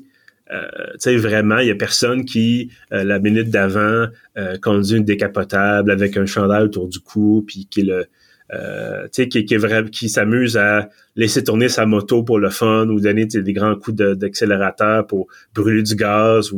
euh, 0.52 0.92
tu 0.92 0.98
sais, 1.00 1.16
vraiment, 1.16 1.58
il 1.58 1.68
y 1.68 1.70
a 1.70 1.74
personne 1.74 2.24
qui, 2.24 2.70
euh, 2.92 3.04
la 3.04 3.18
minute 3.18 3.50
d'avant, 3.50 4.06
euh, 4.36 4.56
conduit 4.62 4.96
une 4.96 5.04
décapotable 5.04 5.90
avec 5.90 6.16
un 6.16 6.26
chandail 6.26 6.64
autour 6.64 6.88
du 6.88 7.00
cou, 7.00 7.44
puis 7.46 7.66
qui 7.70 7.82
le... 7.82 8.06
Euh, 8.54 9.08
qui, 9.08 10.08
s'amuse 10.08 10.56
à 10.56 10.88
laisser 11.16 11.42
tourner 11.42 11.68
sa 11.68 11.84
moto 11.84 12.22
pour 12.22 12.38
le 12.38 12.48
fun 12.48 12.86
ou 12.90 13.00
donner 13.00 13.26
des 13.26 13.52
grands 13.52 13.74
coups 13.74 13.96
d'accélérateur 13.96 15.04
pour 15.08 15.26
brûler 15.52 15.82
du 15.82 15.96
gaz 15.96 16.52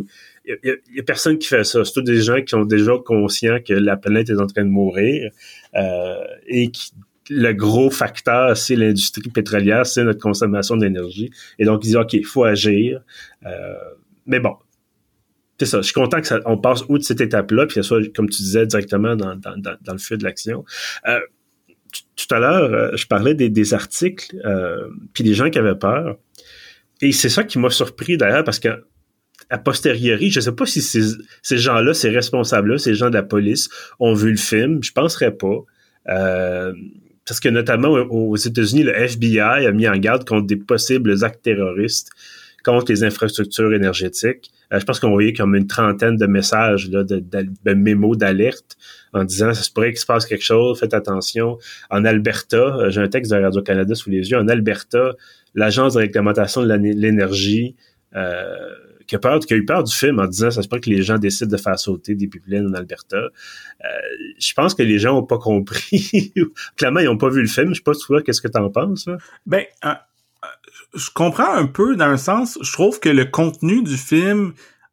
il 0.44 0.58
y, 0.94 1.00
a 1.00 1.02
personne 1.02 1.38
qui 1.38 1.48
fait 1.48 1.64
ça. 1.64 1.86
C'est 1.86 1.92
tous 1.94 2.02
des 2.02 2.20
gens 2.20 2.42
qui 2.42 2.50
sont 2.50 2.66
déjà 2.66 2.92
conscients 3.02 3.58
que 3.66 3.72
la 3.72 3.96
planète 3.96 4.28
est 4.28 4.38
en 4.38 4.46
train 4.46 4.64
de 4.64 4.68
mourir 4.68 5.30
et 6.46 6.70
qui 6.70 6.90
le 7.30 7.52
gros 7.52 7.90
facteur, 7.90 8.56
c'est 8.56 8.76
l'industrie 8.76 9.28
pétrolière, 9.30 9.86
c'est 9.86 10.04
notre 10.04 10.20
consommation 10.20 10.76
d'énergie. 10.76 11.30
Et 11.58 11.64
donc, 11.64 11.84
ils 11.84 11.88
disent, 11.88 11.96
OK, 11.96 12.14
il 12.14 12.24
faut 12.24 12.44
agir. 12.44 13.00
Euh, 13.46 13.74
mais 14.26 14.40
bon, 14.40 14.56
c'est 15.58 15.66
ça. 15.66 15.78
Je 15.78 15.84
suis 15.84 15.92
content 15.92 16.20
qu'on 16.20 16.58
passe 16.58 16.82
outre 16.88 17.04
cette 17.04 17.20
étape-là, 17.20 17.66
puis 17.66 17.76
que 17.76 17.82
ce 17.82 17.88
soit, 17.88 18.14
comme 18.14 18.28
tu 18.28 18.42
disais, 18.42 18.66
directement 18.66 19.16
dans, 19.16 19.34
le 19.34 19.98
feu 19.98 20.16
de 20.16 20.24
l'action. 20.24 20.64
Euh, 21.06 21.20
tout 22.16 22.34
à 22.34 22.38
l'heure, 22.38 22.72
euh, 22.72 22.96
je 22.96 23.06
parlais 23.06 23.34
des, 23.34 23.74
articles, 23.74 24.36
puis 25.12 25.24
des 25.24 25.34
gens 25.34 25.50
qui 25.50 25.58
avaient 25.58 25.78
peur. 25.78 26.18
Et 27.00 27.12
c'est 27.12 27.28
ça 27.28 27.44
qui 27.44 27.58
m'a 27.58 27.70
surpris 27.70 28.16
d'ailleurs, 28.16 28.44
parce 28.44 28.58
que 28.58 28.84
a 29.50 29.56
posteriori, 29.56 30.30
je 30.30 30.40
sais 30.40 30.52
pas 30.52 30.66
si 30.66 30.82
ces, 30.82 31.56
gens-là, 31.56 31.94
ces 31.94 32.10
responsables-là, 32.10 32.76
ces 32.76 32.94
gens 32.94 33.08
de 33.08 33.14
la 33.14 33.22
police 33.22 33.70
ont 33.98 34.12
vu 34.12 34.30
le 34.30 34.36
film. 34.36 34.82
Je 34.82 34.92
penserais 34.92 35.34
pas. 35.34 35.64
Parce 37.28 37.40
que 37.40 37.48
notamment 37.50 37.90
aux 37.90 38.36
États-Unis, 38.36 38.84
le 38.84 38.94
FBI 38.94 39.66
a 39.66 39.72
mis 39.72 39.86
en 39.86 39.96
garde 39.96 40.26
contre 40.26 40.46
des 40.46 40.56
possibles 40.56 41.22
actes 41.24 41.42
terroristes 41.42 42.10
contre 42.64 42.90
les 42.90 43.04
infrastructures 43.04 43.72
énergétiques. 43.72 44.50
Euh, 44.72 44.80
je 44.80 44.84
pense 44.84 44.98
qu'on 44.98 45.10
voyait 45.10 45.32
comme 45.32 45.54
une 45.54 45.66
trentaine 45.66 46.16
de 46.16 46.26
messages, 46.26 46.90
là, 46.90 47.04
de, 47.04 47.74
mémos 47.74 48.16
d'alerte 48.16 48.76
en 49.12 49.24
disant 49.24 49.54
ça 49.54 49.62
se 49.62 49.70
pourrait 49.70 49.90
qu'il 49.90 50.00
se 50.00 50.06
passe 50.06 50.26
quelque 50.26 50.44
chose, 50.44 50.78
faites 50.78 50.94
attention. 50.94 51.58
En 51.90 52.04
Alberta, 52.04 52.56
euh, 52.56 52.90
j'ai 52.90 53.00
un 53.00 53.08
texte 53.08 53.30
de 53.32 53.36
Radio-Canada 53.36 53.94
sous 53.94 54.10
les 54.10 54.30
yeux, 54.30 54.38
en 54.38 54.48
Alberta, 54.48 55.12
l'Agence 55.54 55.94
de 55.94 56.00
réglementation 56.00 56.62
de 56.62 56.72
l'énergie 56.74 57.76
euh, 58.16 58.70
qui 59.08 59.16
a 59.16 59.18
peur, 59.18 59.40
qui 59.40 59.54
a 59.54 59.56
eu 59.56 59.64
peur 59.64 59.82
du 59.82 59.94
film 59.94 60.20
en 60.20 60.26
disant 60.26 60.50
ça 60.50 60.62
se 60.62 60.68
peut 60.68 60.78
que 60.78 60.90
les 60.90 61.02
gens 61.02 61.18
décident 61.18 61.50
de 61.50 61.60
faire 61.60 61.78
sauter 61.78 62.14
des 62.14 62.28
pipelines 62.28 62.68
en 62.68 62.74
Alberta. 62.74 63.16
Euh, 63.16 63.30
je 64.38 64.52
pense 64.52 64.74
que 64.74 64.82
les 64.82 64.98
gens 64.98 65.18
ont 65.18 65.24
pas 65.24 65.38
compris. 65.38 66.32
Clairement, 66.76 67.00
ils 67.00 67.06
n'ont 67.06 67.16
pas 67.16 67.30
vu 67.30 67.40
le 67.40 67.48
film. 67.48 67.70
Je 67.70 67.76
sais 67.76 67.82
pas 67.82 67.94
toi, 67.94 68.22
qu'est-ce 68.22 68.42
que 68.42 68.48
tu 68.48 68.58
en 68.58 68.70
penses? 68.70 69.06
Là? 69.06 69.16
Ben, 69.46 69.64
euh, 69.86 69.94
je 70.94 71.08
comprends 71.12 71.54
un 71.54 71.66
peu 71.66 71.96
dans 71.96 72.04
un 72.04 72.16
sens. 72.18 72.58
Je 72.60 72.70
trouve 72.70 73.00
que 73.00 73.08
le 73.08 73.24
contenu 73.24 73.82
du 73.82 73.96
film 73.96 74.52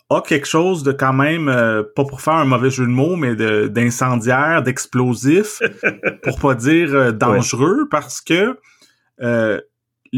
a 0.10 0.22
quelque 0.22 0.48
chose 0.48 0.84
de 0.84 0.94
quand 0.94 1.14
même, 1.14 1.50
euh, 1.50 1.84
pas 1.96 2.06
pour 2.06 2.22
faire 2.22 2.36
un 2.36 2.46
mauvais 2.46 2.70
jeu 2.70 2.86
de 2.86 2.92
mots, 2.92 3.18
mais 3.18 3.36
d'incendiaire, 3.68 4.64
d'explosif, 4.64 5.62
pour 6.24 6.40
pas 6.40 6.56
dire 6.56 7.12
dangereux, 7.14 7.88
parce 7.90 8.22
que 8.22 8.58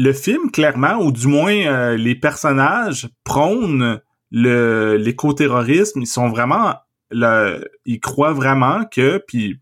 le 0.00 0.12
film, 0.12 0.52
clairement, 0.52 0.98
ou 0.98 1.10
du 1.10 1.26
moins 1.26 1.56
euh, 1.66 1.96
les 1.96 2.14
personnages 2.14 3.08
prônent 3.24 4.00
le 4.30 4.96
l'éco-terrorisme. 4.96 6.00
Ils 6.00 6.06
sont 6.06 6.28
vraiment, 6.28 6.76
le, 7.10 7.68
ils 7.84 7.98
croient 7.98 8.32
vraiment 8.32 8.84
que, 8.84 9.18
puis 9.26 9.58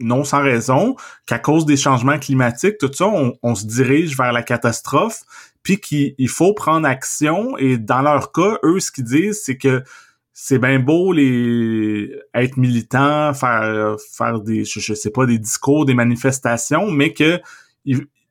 non 0.00 0.24
sans 0.24 0.42
raison, 0.42 0.96
qu'à 1.24 1.38
cause 1.38 1.66
des 1.66 1.76
changements 1.76 2.18
climatiques, 2.18 2.78
tout 2.78 2.90
ça, 2.92 3.06
on, 3.06 3.54
se 3.54 3.64
dirige 3.64 4.16
vers 4.16 4.32
la 4.32 4.42
catastrophe, 4.42 5.22
puis 5.62 5.78
qu'il 5.78 6.28
faut 6.28 6.52
prendre 6.52 6.88
action. 6.88 7.56
Et 7.56 7.78
dans 7.78 8.02
leur 8.02 8.32
cas, 8.32 8.58
eux, 8.64 8.80
ce 8.80 8.90
qu'ils 8.90 9.04
disent, 9.04 9.40
c'est 9.44 9.56
que 9.56 9.84
c'est 10.32 10.58
bien 10.58 10.80
beau 10.80 11.12
les 11.12 12.10
être 12.34 12.56
militant, 12.56 13.34
faire 13.34 13.96
faire 14.16 14.40
des 14.40 14.64
je, 14.64 14.80
je, 14.80 14.94
sais 14.94 15.10
pas 15.10 15.26
des 15.26 15.38
discours, 15.38 15.84
des 15.84 15.94
manifestations, 15.94 16.90
mais 16.90 17.12
que 17.12 17.40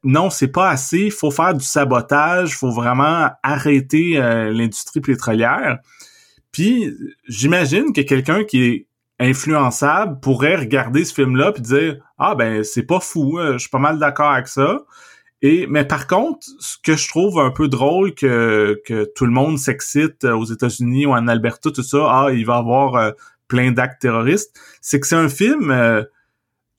non, 0.03 0.29
c'est 0.29 0.47
pas 0.47 0.69
assez. 0.69 1.05
Il 1.05 1.11
faut 1.11 1.31
faire 1.31 1.53
du 1.53 1.65
sabotage. 1.65 2.51
Il 2.51 2.55
faut 2.55 2.71
vraiment 2.71 3.29
arrêter 3.43 4.17
euh, 4.17 4.51
l'industrie 4.51 5.01
pétrolière. 5.01 5.79
Puis, 6.51 6.93
j'imagine 7.27 7.93
que 7.93 8.01
quelqu'un 8.01 8.43
qui 8.43 8.63
est 8.63 8.87
influençable 9.19 10.19
pourrait 10.21 10.55
regarder 10.55 11.03
ce 11.03 11.13
film-là 11.13 11.51
puis 11.51 11.61
dire 11.61 11.97
ah 12.17 12.35
ben 12.35 12.63
c'est 12.63 12.83
pas 12.83 12.99
fou, 12.99 13.37
euh, 13.37 13.53
je 13.53 13.57
suis 13.59 13.69
pas 13.69 13.79
mal 13.79 13.99
d'accord 13.99 14.31
avec 14.31 14.47
ça. 14.47 14.79
Et 15.41 15.67
mais 15.67 15.85
par 15.85 16.07
contre, 16.07 16.45
ce 16.59 16.77
que 16.81 16.95
je 16.95 17.07
trouve 17.07 17.39
un 17.39 17.51
peu 17.51 17.67
drôle 17.67 18.13
que 18.13 18.81
que 18.85 19.09
tout 19.15 19.25
le 19.25 19.31
monde 19.31 19.57
s'excite 19.57 20.23
aux 20.23 20.45
États-Unis 20.45 21.05
ou 21.05 21.11
en 21.11 21.27
Alberta 21.27 21.69
tout 21.71 21.83
ça, 21.83 22.07
ah 22.09 22.27
il 22.31 22.45
va 22.45 22.55
y 22.55 22.59
avoir 22.59 22.95
euh, 22.95 23.11
plein 23.47 23.71
d'actes 23.71 24.01
terroristes, 24.01 24.57
c'est 24.81 24.99
que 24.99 25.07
c'est 25.07 25.15
un 25.15 25.29
film 25.29 25.71
euh, 25.71 26.03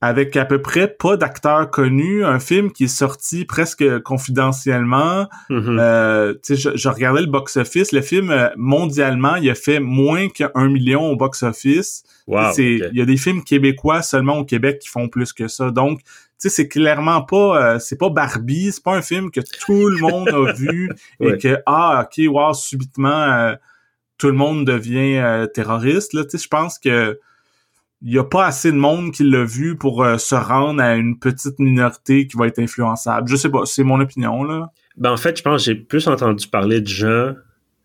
avec 0.02 0.34
à 0.36 0.46
peu 0.46 0.62
près 0.62 0.88
pas 0.88 1.16
d'acteurs 1.18 1.70
connus, 1.70 2.24
un 2.24 2.38
film 2.40 2.72
qui 2.72 2.84
est 2.84 2.88
sorti 2.88 3.44
presque 3.44 3.84
confidentiellement. 4.00 5.28
Euh, 5.50 6.32
tu 6.42 6.56
sais, 6.56 6.56
je, 6.56 6.76
je 6.76 6.88
regardais 6.88 7.20
le 7.20 7.26
box-office, 7.26 7.92
le 7.92 8.00
film 8.00 8.30
euh, 8.30 8.48
mondialement, 8.56 9.36
il 9.36 9.50
a 9.50 9.54
fait 9.54 9.78
moins 9.80 10.28
qu'un 10.28 10.68
million 10.68 11.02
au 11.10 11.16
box-office. 11.16 12.02
Wow, 12.26 12.52
il 12.58 12.90
y 12.92 13.02
a 13.02 13.04
des 13.04 13.16
films 13.16 13.42
québécois 13.44 14.02
seulement 14.02 14.38
au 14.38 14.44
Québec 14.44 14.78
qui 14.78 14.88
font 14.88 15.08
plus 15.08 15.32
que 15.32 15.48
ça. 15.48 15.70
Donc, 15.70 16.00
tu 16.02 16.08
sais, 16.38 16.48
c'est 16.48 16.68
clairement 16.68 17.20
pas, 17.22 17.74
euh, 17.74 17.78
c'est 17.78 17.98
pas 17.98 18.08
Barbie, 18.08 18.72
c'est 18.72 18.82
pas 18.82 18.96
un 18.96 19.02
film 19.02 19.30
que 19.30 19.40
tout 19.66 19.88
le 19.88 19.98
monde 19.98 20.28
a 20.30 20.52
vu 20.52 20.90
et 21.20 21.26
Ouais. 21.26 21.38
que 21.38 21.58
ah 21.66 22.06
ok, 22.06 22.24
wow, 22.32 22.54
subitement 22.54 23.10
euh, 23.10 23.54
tout 24.16 24.28
le 24.28 24.32
monde 24.34 24.66
devient 24.66 25.18
euh, 25.18 25.46
terroriste. 25.46 26.14
Là, 26.14 26.24
tu 26.24 26.38
sais, 26.38 26.44
je 26.44 26.48
pense 26.48 26.78
que 26.78 27.18
il 28.02 28.14
y 28.14 28.18
a 28.18 28.24
pas 28.24 28.46
assez 28.46 28.72
de 28.72 28.76
monde 28.76 29.12
qui 29.12 29.24
l'a 29.24 29.44
vu 29.44 29.76
pour 29.76 30.02
euh, 30.02 30.16
se 30.16 30.34
rendre 30.34 30.82
à 30.82 30.94
une 30.94 31.18
petite 31.18 31.58
minorité 31.58 32.26
qui 32.26 32.36
va 32.36 32.46
être 32.46 32.58
influençable. 32.58 33.28
Je 33.28 33.36
sais 33.36 33.50
pas, 33.50 33.66
c'est 33.66 33.84
mon 33.84 34.00
opinion 34.00 34.42
là. 34.42 34.70
Ben, 34.96 35.12
en 35.12 35.16
fait, 35.16 35.36
je 35.36 35.42
pense 35.42 35.62
que 35.62 35.66
j'ai 35.66 35.74
plus 35.74 36.06
entendu 36.08 36.46
parler 36.46 36.80
de 36.80 36.86
gens, 36.86 37.34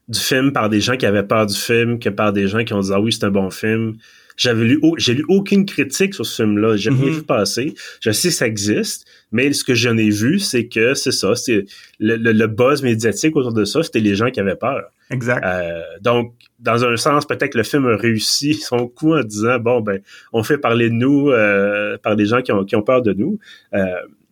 du 0.07 0.19
film 0.19 0.51
par 0.51 0.69
des 0.69 0.81
gens 0.81 0.97
qui 0.97 1.05
avaient 1.05 1.23
peur 1.23 1.45
du 1.45 1.55
film 1.55 1.99
que 1.99 2.09
par 2.09 2.33
des 2.33 2.47
gens 2.47 2.63
qui 2.63 2.73
ont 2.73 2.79
dit, 2.79 2.91
ah 2.93 2.99
oui, 2.99 3.11
c'est 3.11 3.25
un 3.25 3.31
bon 3.31 3.49
film. 3.49 3.95
J'avais 4.37 4.65
lu, 4.65 4.79
j'ai 4.97 5.13
lu 5.13 5.23
aucune 5.29 5.65
critique 5.65 6.13
sur 6.13 6.25
ce 6.25 6.43
film-là. 6.43 6.75
J'ai 6.75 6.89
rien 6.89 6.99
Mhm. 6.99 7.09
vu 7.13 7.23
passer. 7.23 7.73
Je 8.01 8.11
sais 8.11 8.27
que 8.29 8.33
ça 8.33 8.47
existe, 8.47 9.05
mais 9.31 9.53
ce 9.53 9.63
que 9.63 9.73
j'en 9.73 9.97
ai 9.97 10.09
vu, 10.09 10.39
c'est 10.39 10.67
que 10.67 10.93
c'est 10.93 11.11
ça, 11.11 11.35
c'est 11.35 11.65
le, 11.99 12.17
le, 12.17 12.31
le 12.33 12.47
buzz 12.47 12.83
médiatique 12.83 13.35
autour 13.35 13.53
de 13.53 13.63
ça, 13.65 13.81
c'était 13.83 14.01
les 14.01 14.15
gens 14.15 14.29
qui 14.31 14.39
avaient 14.41 14.55
peur. 14.55 14.83
Exact. 15.11 15.43
Euh, 15.45 15.81
donc, 16.01 16.33
dans 16.59 16.83
un 16.83 16.97
sens, 16.97 17.25
peut-être 17.25 17.51
que 17.53 17.57
le 17.59 17.63
film 17.63 17.85
a 17.87 17.95
réussi 17.95 18.53
son 18.69 18.87
coup 18.87 19.13
en 19.15 19.23
disant 19.23 19.59
bon 19.59 19.79
ben, 19.81 19.99
on 20.33 20.43
fait 20.43 20.57
parler 20.57 20.89
de 20.89 20.95
nous 20.95 21.29
euh, 21.29 21.97
par 21.99 22.15
des 22.15 22.25
gens 22.25 22.41
qui 22.41 22.51
ont, 22.51 22.65
qui 22.65 22.75
ont 22.75 22.81
peur 22.81 23.01
de 23.01 23.13
nous. 23.13 23.39
Euh, 23.73 23.85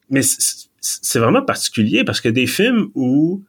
mais 0.09 0.21
c'est 0.81 1.19
vraiment 1.19 1.41
particulier 1.43 2.03
parce 2.03 2.19
que 2.19 2.27
des 2.29 2.45
films 2.47 2.87
où 2.93 3.41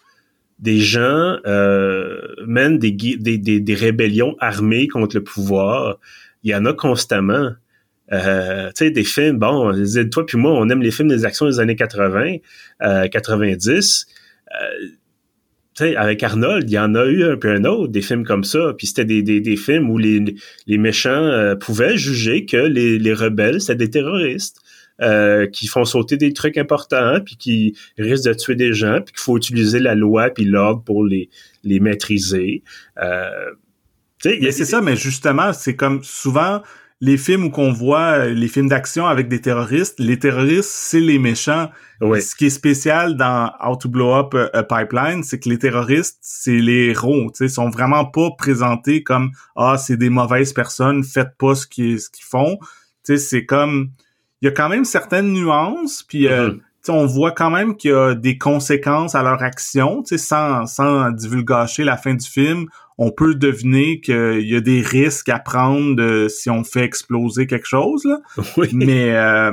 des 0.60 0.78
gens 0.78 1.36
euh, 1.46 2.20
mènent 2.46 2.78
des, 2.78 2.92
des, 2.92 3.38
des, 3.38 3.58
des 3.60 3.74
rébellions 3.74 4.36
armées 4.38 4.86
contre 4.86 5.16
le 5.16 5.24
pouvoir, 5.24 5.98
il 6.44 6.50
y 6.50 6.54
en 6.54 6.64
a 6.66 6.72
constamment. 6.72 7.50
Euh, 8.12 8.68
tu 8.68 8.84
sais, 8.84 8.90
des 8.90 9.04
films, 9.04 9.38
bon, 9.38 9.72
toi 10.12 10.26
puis 10.26 10.38
moi, 10.38 10.52
on 10.52 10.68
aime 10.68 10.82
les 10.82 10.90
films 10.90 11.08
des 11.08 11.24
actions 11.24 11.46
des 11.46 11.58
années 11.58 11.74
80, 11.74 12.36
euh, 12.82 13.08
90. 13.08 14.06
Euh, 14.52 14.86
tu 15.74 15.84
sais, 15.84 15.96
avec 15.96 16.22
Arnold, 16.22 16.70
il 16.70 16.74
y 16.74 16.78
en 16.78 16.94
a 16.94 17.04
eu 17.06 17.24
un 17.24 17.36
peu 17.36 17.48
un 17.48 17.64
autre, 17.64 17.90
des 17.90 18.02
films 18.02 18.24
comme 18.24 18.44
ça. 18.44 18.74
Puis 18.76 18.88
c'était 18.88 19.04
des, 19.04 19.22
des, 19.22 19.40
des 19.40 19.56
films 19.56 19.90
où 19.90 19.98
les, 19.98 20.22
les 20.66 20.78
méchants 20.78 21.10
euh, 21.10 21.56
pouvaient 21.56 21.96
juger 21.96 22.44
que 22.44 22.58
les, 22.58 22.98
les 22.98 23.12
rebelles, 23.12 23.60
c'était 23.60 23.76
des 23.76 23.90
terroristes. 23.90 24.60
euh, 25.00 25.48
qui 25.48 25.66
font 25.66 25.84
sauter 25.84 26.16
des 26.16 26.32
trucs 26.32 26.56
importants, 26.56 27.18
puis 27.24 27.36
qui 27.36 27.76
risquent 27.98 28.28
de 28.28 28.34
tuer 28.34 28.54
des 28.54 28.72
gens, 28.72 29.00
puis 29.00 29.12
qu'il 29.12 29.22
faut 29.22 29.36
utiliser 29.36 29.80
la 29.80 29.96
loi 29.96 30.30
puis 30.30 30.44
l'ordre 30.44 30.84
pour 30.84 31.04
les, 31.04 31.30
les 31.64 31.80
maîtriser. 31.80 32.62
Euh, 33.02 33.50
sais, 34.28 34.52
c'est 34.52 34.64
ça, 34.64 34.80
mais 34.80 34.96
justement, 34.96 35.52
c'est 35.52 35.76
comme 35.76 36.02
souvent 36.02 36.60
les 37.00 37.18
films 37.18 37.44
où 37.44 37.50
qu'on 37.50 37.72
voit 37.72 38.18
euh, 38.18 38.30
les 38.30 38.48
films 38.48 38.68
d'action 38.68 39.06
avec 39.06 39.28
des 39.28 39.40
terroristes, 39.40 39.96
les 39.98 40.18
terroristes, 40.18 40.70
c'est 40.72 41.00
les 41.00 41.18
méchants. 41.18 41.70
Ouais. 42.00 42.20
Ce 42.20 42.34
qui 42.34 42.46
est 42.46 42.50
spécial 42.50 43.16
dans 43.16 43.52
How 43.60 43.76
to 43.76 43.88
Blow 43.88 44.14
Up 44.14 44.34
a, 44.34 44.58
a 44.58 44.62
Pipeline, 44.62 45.22
c'est 45.22 45.38
que 45.38 45.48
les 45.48 45.58
terroristes, 45.58 46.18
c'est 46.22 46.58
les 46.58 46.86
héros, 46.86 47.30
tu 47.30 47.38
sais, 47.38 47.48
sont 47.48 47.68
vraiment 47.68 48.06
pas 48.06 48.30
présentés 48.38 49.02
comme 49.02 49.32
ah, 49.56 49.76
c'est 49.76 49.96
des 49.96 50.08
mauvaises 50.08 50.52
personnes, 50.52 51.04
faites 51.04 51.36
pas 51.36 51.54
ce 51.54 51.66
qu'ils 51.66 52.00
ce 52.00 52.08
qu'ils 52.08 52.24
font. 52.24 52.58
Tu 53.04 53.16
sais, 53.16 53.18
c'est 53.18 53.44
comme 53.44 53.90
il 54.40 54.46
y 54.46 54.48
a 54.48 54.52
quand 54.52 54.68
même 54.68 54.84
certaines 54.84 55.32
nuances, 55.32 56.02
puis 56.02 56.28
euh, 56.28 56.52
tu 56.52 56.60
sais, 56.82 56.92
on 56.92 57.06
voit 57.06 57.32
quand 57.32 57.50
même 57.50 57.76
qu'il 57.76 57.90
y 57.90 57.94
a 57.94 58.14
des 58.14 58.38
conséquences 58.38 59.14
à 59.14 59.22
leur 59.22 59.42
action, 59.42 60.02
tu 60.02 60.16
sais, 60.16 60.18
sans, 60.18 60.66
sans 60.66 61.10
divulgacher 61.10 61.84
la 61.84 61.96
fin 61.96 62.14
du 62.14 62.26
film, 62.26 62.66
on 62.98 63.10
peut 63.10 63.34
deviner 63.34 64.00
qu'il 64.00 64.46
y 64.46 64.54
a 64.56 64.60
des 64.60 64.80
risques 64.80 65.28
à 65.28 65.38
prendre 65.38 66.28
si 66.28 66.48
on 66.50 66.62
fait 66.64 66.84
exploser 66.84 67.46
quelque 67.46 67.66
chose, 67.66 68.04
là. 68.04 68.20
Oui. 68.56 68.68
Mais, 68.72 69.14
euh, 69.16 69.52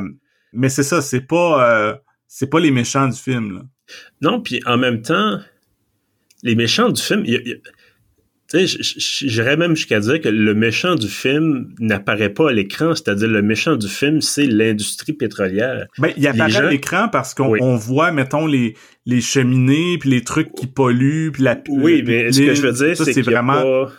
mais 0.54 0.70
c'est 0.70 0.84
ça, 0.84 1.02
c'est 1.02 1.22
pas, 1.28 1.70
euh, 1.72 1.96
c'est 2.28 2.50
pas 2.50 2.60
les 2.60 2.72
méchants 2.72 3.08
du 3.08 3.18
film, 3.18 3.54
là. 3.54 3.62
Non, 4.22 4.42
puis 4.42 4.62
en 4.66 4.78
même 4.78 5.02
temps, 5.02 5.40
les 6.44 6.56
méchants 6.56 6.90
du 6.90 7.02
film, 7.02 7.24
il 7.26 7.34
y 7.34 7.36
a- 7.36 7.42
il 7.42 7.48
y 7.50 7.54
a- 7.54 7.58
tu 8.52 8.68
sais, 8.68 8.82
j'irais 9.28 9.56
même 9.56 9.76
jusqu'à 9.76 10.00
dire 10.02 10.20
que 10.20 10.28
le 10.30 10.54
méchant 10.54 10.96
du 10.96 11.08
film 11.08 11.74
n'apparaît 11.80 12.30
pas 12.34 12.50
à 12.50 12.52
l'écran, 12.52 12.94
c'est-à-dire 12.96 13.30
le 13.30 13.42
méchant 13.42 13.78
du 13.78 13.88
film, 13.88 14.20
c'est 14.22 14.46
l'industrie 14.46 15.14
pétrolière. 15.14 15.86
Ben, 15.98 16.12
il 16.18 16.28
apparaît 16.28 16.52
gens- 16.52 16.66
à 16.66 16.70
l'écran 16.70 17.08
parce 17.10 17.34
qu'on 17.34 17.50
Oui. 17.52 17.60
on 17.62 17.76
voit, 17.78 18.12
mettons, 18.12 18.46
les, 18.48 18.76
les 19.06 19.22
cheminées, 19.22 19.98
puis 20.00 20.10
les 20.10 20.22
trucs 20.24 20.54
qui 20.54 20.68
polluent, 20.68 21.32
puis 21.32 21.44
la 21.44 21.58
Oui, 21.70 22.04
mais 22.06 22.32
ce 22.32 22.42
que 22.42 22.54
je 22.54 22.62
veux 22.62 22.74
dire, 22.74 22.98
c'est 22.98 23.22
vraiment... 23.22 23.62
pas... 23.62 23.92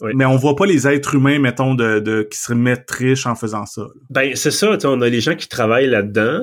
Oui. 0.00 0.12
Mais 0.14 0.24
on 0.24 0.36
voit 0.36 0.56
pas 0.56 0.64
les 0.64 0.86
êtres 0.88 1.16
humains, 1.16 1.38
mettons, 1.38 1.74
de, 1.74 1.98
de 1.98 2.22
qui 2.22 2.38
se 2.38 2.52
mettent 2.54 2.90
riches 2.90 3.26
en 3.26 3.34
faisant 3.34 3.66
ça. 3.66 3.82
là. 3.82 3.88
Ben, 4.10 4.30
c'est 4.36 4.50
ça, 4.52 4.78
on 4.84 5.00
a 5.02 5.08
les 5.08 5.20
gens 5.20 5.34
qui 5.34 5.48
travaillent 5.48 5.88
là-dedans. 5.88 6.40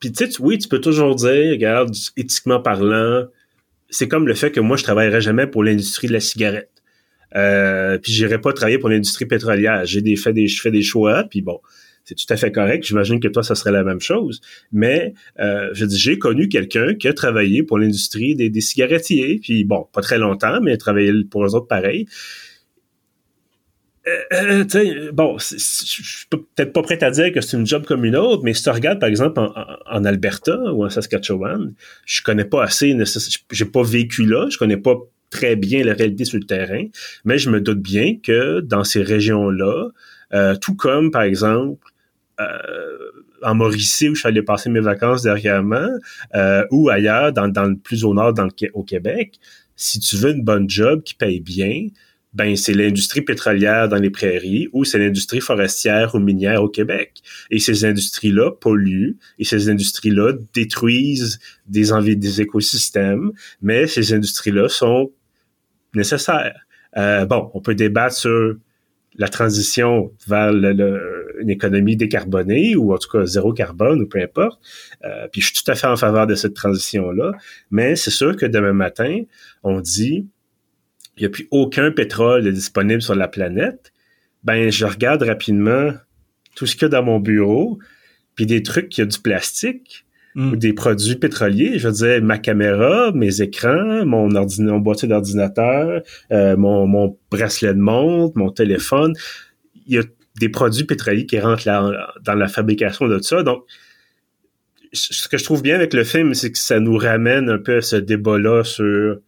Puis, 0.00 0.12
tu 0.12 0.26
sais, 0.26 0.32
oui, 0.40 0.58
tu 0.58 0.68
peux 0.68 0.80
toujours 0.80 1.14
dire, 1.16 1.50
regarde, 1.50 1.92
éthiquement 2.16 2.60
parlant, 2.60 3.24
c'est 3.90 4.08
comme 4.08 4.26
le 4.26 4.34
fait 4.34 4.50
que 4.50 4.60
moi, 4.60 4.76
je 4.76 4.82
travaillerai 4.82 5.20
jamais 5.20 5.46
pour 5.46 5.64
l'industrie 5.64 6.08
de 6.08 6.12
la 6.12 6.20
cigarette. 6.20 6.70
Euh, 7.36 7.98
puis, 7.98 8.12
j'irai 8.12 8.40
pas 8.40 8.52
travailler 8.52 8.78
pour 8.78 8.88
l'industrie 8.88 9.26
pétrolière. 9.26 9.84
J'ai 9.84 10.00
des, 10.00 10.14
des, 10.32 10.46
je 10.46 10.60
fais 10.60 10.70
des 10.70 10.82
choix, 10.82 11.24
puis 11.24 11.42
bon, 11.42 11.60
c'est 12.04 12.14
tout 12.14 12.26
à 12.30 12.36
fait 12.36 12.50
correct. 12.50 12.84
J'imagine 12.84 13.20
que 13.20 13.28
toi, 13.28 13.42
ça 13.42 13.54
serait 13.54 13.72
la 13.72 13.84
même 13.84 14.00
chose. 14.00 14.40
Mais, 14.72 15.12
euh, 15.40 15.68
je 15.72 15.84
dis, 15.84 15.98
j'ai 15.98 16.18
connu 16.18 16.48
quelqu'un 16.48 16.94
qui 16.94 17.08
a 17.08 17.12
travaillé 17.12 17.62
pour 17.62 17.78
l'industrie 17.78 18.34
des, 18.34 18.48
des 18.48 18.60
cigarettiers, 18.60 19.40
puis 19.42 19.64
bon, 19.64 19.86
pas 19.92 20.00
très 20.00 20.18
longtemps, 20.18 20.60
mais 20.62 20.76
travaillé 20.76 21.12
pour 21.30 21.44
eux 21.44 21.54
autres 21.54 21.66
pareil. 21.66 22.06
Euh, 24.32 24.64
euh, 24.74 25.12
bon, 25.12 25.38
je 25.38 25.56
suis 25.56 26.26
peut-être 26.30 26.72
pas 26.72 26.82
prêt 26.82 27.02
à 27.02 27.10
dire 27.10 27.32
que 27.32 27.40
c'est 27.40 27.56
une 27.56 27.66
job 27.66 27.84
comme 27.86 28.04
une 28.04 28.16
autre, 28.16 28.42
mais 28.44 28.54
si 28.54 28.62
tu 28.62 28.70
regardes, 28.70 29.00
par 29.00 29.08
exemple, 29.08 29.40
en, 29.40 30.04
Alberta 30.04 30.56
ou 30.72 30.84
en 30.84 30.90
Saskatchewan, 30.90 31.74
je 32.06 32.22
connais 32.22 32.44
pas 32.44 32.62
assez, 32.62 32.96
j'ai 33.50 33.64
pas 33.64 33.82
vécu 33.82 34.24
là, 34.24 34.48
je 34.50 34.58
connais 34.58 34.76
pas 34.76 34.96
très 35.30 35.56
bien 35.56 35.84
la 35.84 35.94
réalité 35.94 36.24
sur 36.24 36.38
le 36.38 36.44
terrain, 36.44 36.84
mais 37.24 37.38
je 37.38 37.50
me 37.50 37.60
doute 37.60 37.80
bien 37.80 38.16
que 38.22 38.60
dans 38.60 38.84
ces 38.84 39.02
régions-là, 39.02 39.88
euh, 40.32 40.56
tout 40.56 40.74
comme, 40.74 41.10
par 41.10 41.22
exemple, 41.22 41.92
en 43.42 43.54
Mauricie, 43.56 44.08
où 44.08 44.14
je 44.14 44.20
suis 44.20 44.28
allé 44.28 44.42
passer 44.42 44.70
mes 44.70 44.78
vacances 44.78 45.22
dernièrement, 45.22 45.88
ou 46.70 46.88
ailleurs, 46.88 47.32
dans, 47.32 47.48
dans 47.48 47.74
plus 47.74 48.04
au 48.04 48.14
nord, 48.14 48.32
dans 48.32 48.44
le, 48.44 48.52
au 48.74 48.84
Québec, 48.84 49.40
si 49.74 49.98
tu 49.98 50.16
veux 50.16 50.30
une 50.30 50.44
bonne 50.44 50.70
job 50.70 51.02
qui 51.02 51.14
paye 51.14 51.40
bien, 51.40 51.88
ben 52.34 52.56
c'est 52.56 52.74
l'industrie 52.74 53.22
pétrolière 53.22 53.88
dans 53.88 53.96
les 53.96 54.10
prairies 54.10 54.68
ou 54.72 54.84
c'est 54.84 54.98
l'industrie 54.98 55.40
forestière 55.40 56.14
ou 56.14 56.18
minière 56.18 56.62
au 56.62 56.68
Québec. 56.68 57.22
Et 57.50 57.58
ces 57.58 57.84
industries-là 57.84 58.52
polluent 58.52 59.16
et 59.38 59.44
ces 59.44 59.68
industries-là 59.68 60.34
détruisent 60.54 61.38
des 61.66 61.92
envies 61.92 62.16
des 62.16 62.40
écosystèmes, 62.40 63.32
mais 63.62 63.86
ces 63.86 64.12
industries-là 64.12 64.68
sont 64.68 65.10
nécessaires. 65.94 66.66
Euh, 66.96 67.24
bon, 67.24 67.50
on 67.54 67.60
peut 67.60 67.74
débattre 67.74 68.16
sur 68.16 68.56
la 69.16 69.28
transition 69.28 70.12
vers 70.28 70.52
une 70.52 71.50
économie 71.50 71.96
décarbonée 71.96 72.76
ou 72.76 72.92
en 72.92 72.98
tout 72.98 73.08
cas 73.08 73.26
zéro 73.26 73.52
carbone 73.52 74.02
ou 74.02 74.06
peu 74.06 74.20
importe. 74.20 74.60
Euh, 75.04 75.26
puis 75.32 75.40
je 75.40 75.46
suis 75.46 75.62
tout 75.62 75.70
à 75.70 75.74
fait 75.74 75.88
en 75.88 75.96
faveur 75.96 76.26
de 76.26 76.34
cette 76.34 76.54
transition-là, 76.54 77.32
mais 77.70 77.96
c'est 77.96 78.12
sûr 78.12 78.36
que 78.36 78.46
demain 78.46 78.72
matin, 78.72 79.22
on 79.64 79.80
dit 79.80 80.28
il 81.18 81.22
n'y 81.22 81.26
a 81.26 81.30
plus 81.30 81.48
aucun 81.50 81.90
pétrole 81.90 82.50
disponible 82.52 83.02
sur 83.02 83.14
la 83.14 83.28
planète, 83.28 83.92
ben 84.44 84.70
je 84.70 84.86
regarde 84.86 85.22
rapidement 85.22 85.92
tout 86.54 86.66
ce 86.66 86.74
qu'il 86.74 86.82
y 86.82 86.86
a 86.86 86.88
dans 86.88 87.02
mon 87.02 87.20
bureau, 87.20 87.78
puis 88.34 88.46
des 88.46 88.62
trucs 88.62 88.88
qui 88.88 89.02
a 89.02 89.06
du 89.06 89.18
plastique 89.18 90.04
Mm. 90.34 90.52
ou 90.52 90.56
des 90.56 90.72
produits 90.74 91.16
pétroliers. 91.16 91.78
Je 91.78 91.88
veux 91.88 91.94
dire, 91.94 92.22
ma 92.22 92.36
caméra, 92.38 93.10
mes 93.12 93.40
écrans, 93.40 94.04
mon, 94.04 94.28
ordina- 94.30 94.70
mon 94.72 94.78
boîtier 94.78 95.08
d'ordinateur, 95.08 96.02
euh, 96.30 96.54
mon, 96.56 96.86
mon 96.86 97.18
bracelet 97.30 97.72
de 97.74 97.80
montre, 97.80 98.36
mon 98.38 98.50
téléphone. 98.50 99.14
Il 99.86 99.94
y 99.94 99.98
a 99.98 100.02
des 100.38 100.50
produits 100.50 100.84
pétroliers 100.84 101.24
qui 101.26 101.40
rentrent 101.40 101.64
dans 102.24 102.34
la 102.34 102.46
fabrication 102.46 103.08
de 103.08 103.18
ça. 103.20 103.42
Donc, 103.42 103.64
ce 104.92 105.28
que 105.28 105.38
je 105.38 105.44
trouve 105.44 105.62
bien 105.62 105.74
avec 105.74 105.92
le 105.94 106.04
film, 106.04 106.34
c'est 106.34 106.52
que 106.52 106.58
ça 106.58 106.78
nous 106.78 106.96
ramène 106.96 107.48
un 107.48 107.58
peu 107.58 107.78
à 107.78 107.82
ce 107.82 107.96
débat-là 107.96 108.64
sur 108.64 109.18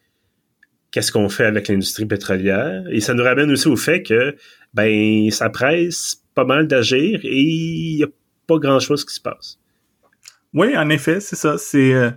qu'est-ce 0.91 1.13
qu'on 1.13 1.29
fait 1.29 1.45
avec 1.45 1.69
l'industrie 1.69 2.07
pétrolière. 2.07 2.85
Et 2.91 3.01
ça 3.01 3.15
nous 3.15 3.23
ramène 3.23 3.51
aussi 3.51 3.69
au 3.69 3.77
fait 3.77 4.03
que 4.03 4.37
ben 4.75 5.31
ça 5.31 5.51
presse 5.51 6.23
pas 6.35 6.45
mal 6.45 6.67
d'agir 6.67 7.21
et 7.25 7.41
il 7.41 7.97
n'y 7.97 8.05
a 8.05 8.09
pas 8.47 8.59
grand-chose 8.59 9.05
qui 9.05 9.15
se 9.15 9.21
passe. 9.21 9.59
Oui, 10.53 10.77
en 10.77 10.89
effet, 10.91 11.21
c'est 11.21 11.37
ça. 11.37 11.59
C'est 11.59 11.93
euh, 11.93 12.11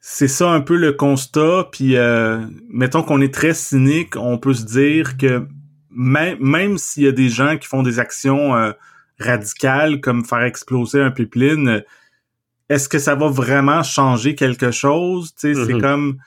c'est 0.00 0.28
ça 0.28 0.50
un 0.50 0.60
peu 0.60 0.76
le 0.76 0.92
constat. 0.92 1.68
Puis 1.72 1.96
euh, 1.96 2.40
mettons 2.68 3.02
qu'on 3.02 3.20
est 3.20 3.34
très 3.34 3.54
cynique, 3.54 4.16
on 4.16 4.38
peut 4.38 4.54
se 4.54 4.64
dire 4.64 5.16
que 5.16 5.46
même, 5.90 6.38
même 6.40 6.78
s'il 6.78 7.04
y 7.04 7.08
a 7.08 7.12
des 7.12 7.28
gens 7.28 7.56
qui 7.58 7.66
font 7.66 7.82
des 7.82 7.98
actions 7.98 8.54
euh, 8.54 8.72
radicales 9.18 10.00
comme 10.00 10.24
faire 10.24 10.42
exploser 10.42 11.00
un 11.00 11.10
pipeline, 11.10 11.82
est-ce 12.68 12.88
que 12.88 13.00
ça 13.00 13.16
va 13.16 13.28
vraiment 13.28 13.82
changer 13.82 14.36
quelque 14.36 14.70
chose? 14.70 15.34
Tu 15.34 15.54
sais, 15.54 15.54
c'est 15.54 15.72
mm-hmm. 15.72 15.80
comme 15.80 16.18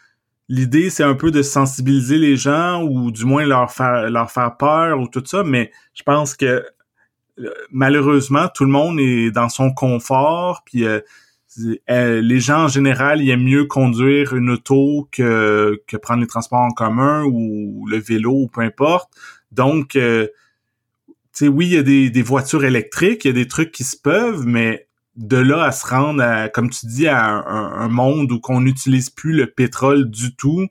l'idée, 0.50 0.90
c'est 0.90 1.04
un 1.04 1.16
peu 1.16 1.32
de 1.32 1.42
sensibiliser 1.42 2.18
les 2.18 2.36
gens 2.36 2.84
ou 2.84 3.12
du 3.12 3.26
moins 3.26 3.46
leur 3.46 3.72
faire 3.72 4.10
leur 4.10 4.32
faire 4.32 4.58
peur 4.58 5.00
ou 5.00 5.08
tout 5.08 5.24
ça, 5.26 5.44
mais 5.44 5.72
je 5.94 6.04
pense 6.04 6.36
que 6.36 6.64
euh, 7.40 7.50
malheureusement, 7.72 8.48
tout 8.54 8.66
le 8.66 8.72
monde 8.72 9.00
est 9.00 9.32
dans 9.32 9.50
son 9.50 9.74
confort, 9.74 10.64
puis 10.66 10.86
euh, 10.86 11.00
euh, 11.90 12.22
les 12.22 12.40
gens 12.40 12.66
en 12.66 12.68
général, 12.68 13.22
ils 13.22 13.30
aiment 13.30 13.44
mieux 13.44 13.66
conduire 13.66 14.36
une 14.36 14.50
auto 14.50 15.08
que, 15.12 15.82
que 15.88 15.98
prendre 15.98 16.22
les 16.22 16.28
transports 16.28 16.62
en 16.62 16.72
commun 16.72 17.24
ou 17.26 17.88
le 17.88 17.98
vélo 17.98 18.34
ou 18.34 18.48
peu 18.48 18.62
importe. 18.62 19.12
Donc, 19.52 19.90
tu 19.90 20.30
sais, 21.32 21.48
oui, 21.48 21.68
il 21.68 21.74
y 21.74 21.78
a 21.78 21.84
des, 21.84 22.10
des 22.10 22.22
voitures 22.24 22.66
électriques, 22.66 23.26
il 23.26 23.30
y 23.30 23.32
a 23.32 23.34
des 23.34 23.48
trucs 23.48 23.72
qui 23.72 23.84
se 23.84 23.98
peuvent, 23.98 24.46
mais 24.46 24.88
de 25.16 25.38
là 25.38 25.64
à 25.64 25.72
se 25.72 25.86
rendre, 25.86 26.22
à, 26.24 26.50
comme 26.50 26.70
tu 26.70 26.86
dis, 26.86 27.08
à 27.08 27.24
un, 27.24 27.88
monde 27.88 28.32
où 28.32 28.40
qu'on 28.40 28.62
n'utilise 28.62 29.10
plus 29.10 29.34
le 29.34 29.48
pétrole 29.48 30.10
du 30.10 30.36
tout, 30.36 30.68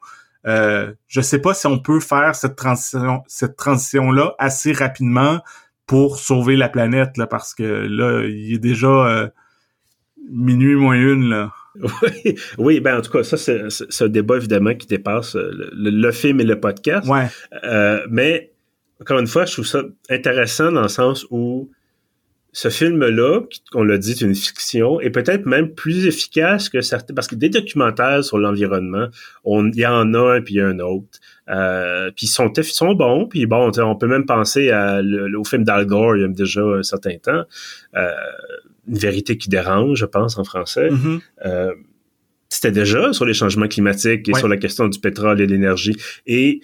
euh, 0.46 0.92
je 1.06 1.20
sais 1.20 1.38
pas 1.38 1.54
si 1.54 1.66
on 1.66 1.78
peut 1.78 2.00
faire 2.00 2.34
cette 2.34 2.56
transition, 2.56 3.22
cette 3.28 3.56
transition 3.56 4.10
là 4.10 4.34
assez 4.38 4.72
rapidement 4.72 5.40
pour 5.86 6.18
sauver 6.18 6.56
la 6.56 6.68
planète 6.68 7.16
là, 7.16 7.26
parce 7.26 7.54
que 7.54 7.62
là, 7.62 8.24
il 8.26 8.54
est 8.54 8.58
déjà 8.58 8.88
euh, 8.88 9.28
minuit 10.30 10.74
moins 10.74 10.96
une 10.96 11.28
là. 11.28 11.52
Oui, 11.80 12.34
oui, 12.58 12.80
ben 12.80 12.98
en 12.98 13.00
tout 13.00 13.10
cas, 13.10 13.22
ça 13.22 13.36
c'est 13.36 14.04
un 14.04 14.08
débat 14.08 14.36
évidemment 14.36 14.74
qui 14.74 14.86
dépasse 14.86 15.36
euh, 15.36 15.50
le, 15.72 16.12
film 16.12 16.40
et 16.40 16.44
le 16.44 16.60
podcast. 16.60 17.08
Ouais. 17.08 17.28
Euh, 17.64 18.04
mais 18.10 18.52
encore 19.00 19.18
une 19.18 19.26
fois, 19.26 19.46
je 19.46 19.54
trouve 19.54 19.66
ça 19.66 19.82
intéressant 20.10 20.70
dans 20.70 20.82
le 20.82 20.88
sens 20.88 21.26
où 21.30 21.70
ce 22.54 22.68
film-là, 22.68 23.40
on 23.72 23.82
l'a 23.82 23.96
dit, 23.96 24.14
c'est 24.14 24.26
une 24.26 24.34
fiction, 24.34 25.00
est 25.00 25.08
peut-être 25.10 25.46
même 25.46 25.74
plus 25.74 26.06
efficace 26.06 26.68
que 26.68 26.82
certains, 26.82 27.14
parce 27.14 27.26
que 27.26 27.34
des 27.34 27.48
documentaires 27.48 28.22
sur 28.22 28.36
l'environnement, 28.36 29.08
il 29.46 29.74
y 29.74 29.86
en 29.86 30.12
a 30.12 30.36
un 30.36 30.42
puis 30.42 30.60
un 30.60 30.78
autre, 30.78 31.18
euh, 31.48 32.10
puis 32.14 32.26
ils 32.26 32.30
sont, 32.30 32.52
sont 32.62 32.92
bons, 32.92 33.26
puis 33.26 33.46
bon, 33.46 33.72
on 33.74 33.96
peut 33.96 34.06
même 34.06 34.26
penser 34.26 34.70
à 34.70 35.00
au 35.00 35.44
film 35.44 35.64
d'Al 35.64 35.86
Gore 35.86 36.16
il 36.16 36.20
y 36.20 36.24
a 36.24 36.28
déjà 36.28 36.62
un 36.62 36.82
certain 36.82 37.16
temps, 37.16 37.44
euh, 37.96 38.10
Une 38.86 38.98
vérité 38.98 39.38
qui 39.38 39.48
dérange, 39.48 39.98
je 39.98 40.06
pense, 40.06 40.36
en 40.36 40.44
français. 40.44 40.90
Mm-hmm. 40.90 41.20
Euh, 41.46 41.72
c'était 42.50 42.70
déjà 42.70 43.14
sur 43.14 43.24
les 43.24 43.32
changements 43.32 43.66
climatiques 43.66 44.28
et 44.28 44.34
sur 44.34 44.46
la 44.46 44.58
question 44.58 44.86
du 44.88 45.00
pétrole 45.00 45.40
et 45.40 45.46
de 45.46 45.52
l'énergie. 45.52 45.96
Et 46.26 46.60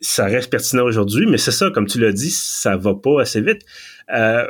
ça 0.00 0.26
reste 0.26 0.50
pertinent 0.50 0.84
aujourd'hui, 0.84 1.26
mais 1.26 1.36
c'est 1.36 1.50
ça, 1.50 1.70
comme 1.70 1.86
tu 1.86 1.98
l'as 1.98 2.12
dit, 2.12 2.30
ça 2.30 2.76
va 2.76 2.94
pas 2.94 3.22
assez 3.22 3.40
vite. 3.40 3.62
Euh, 4.14 4.46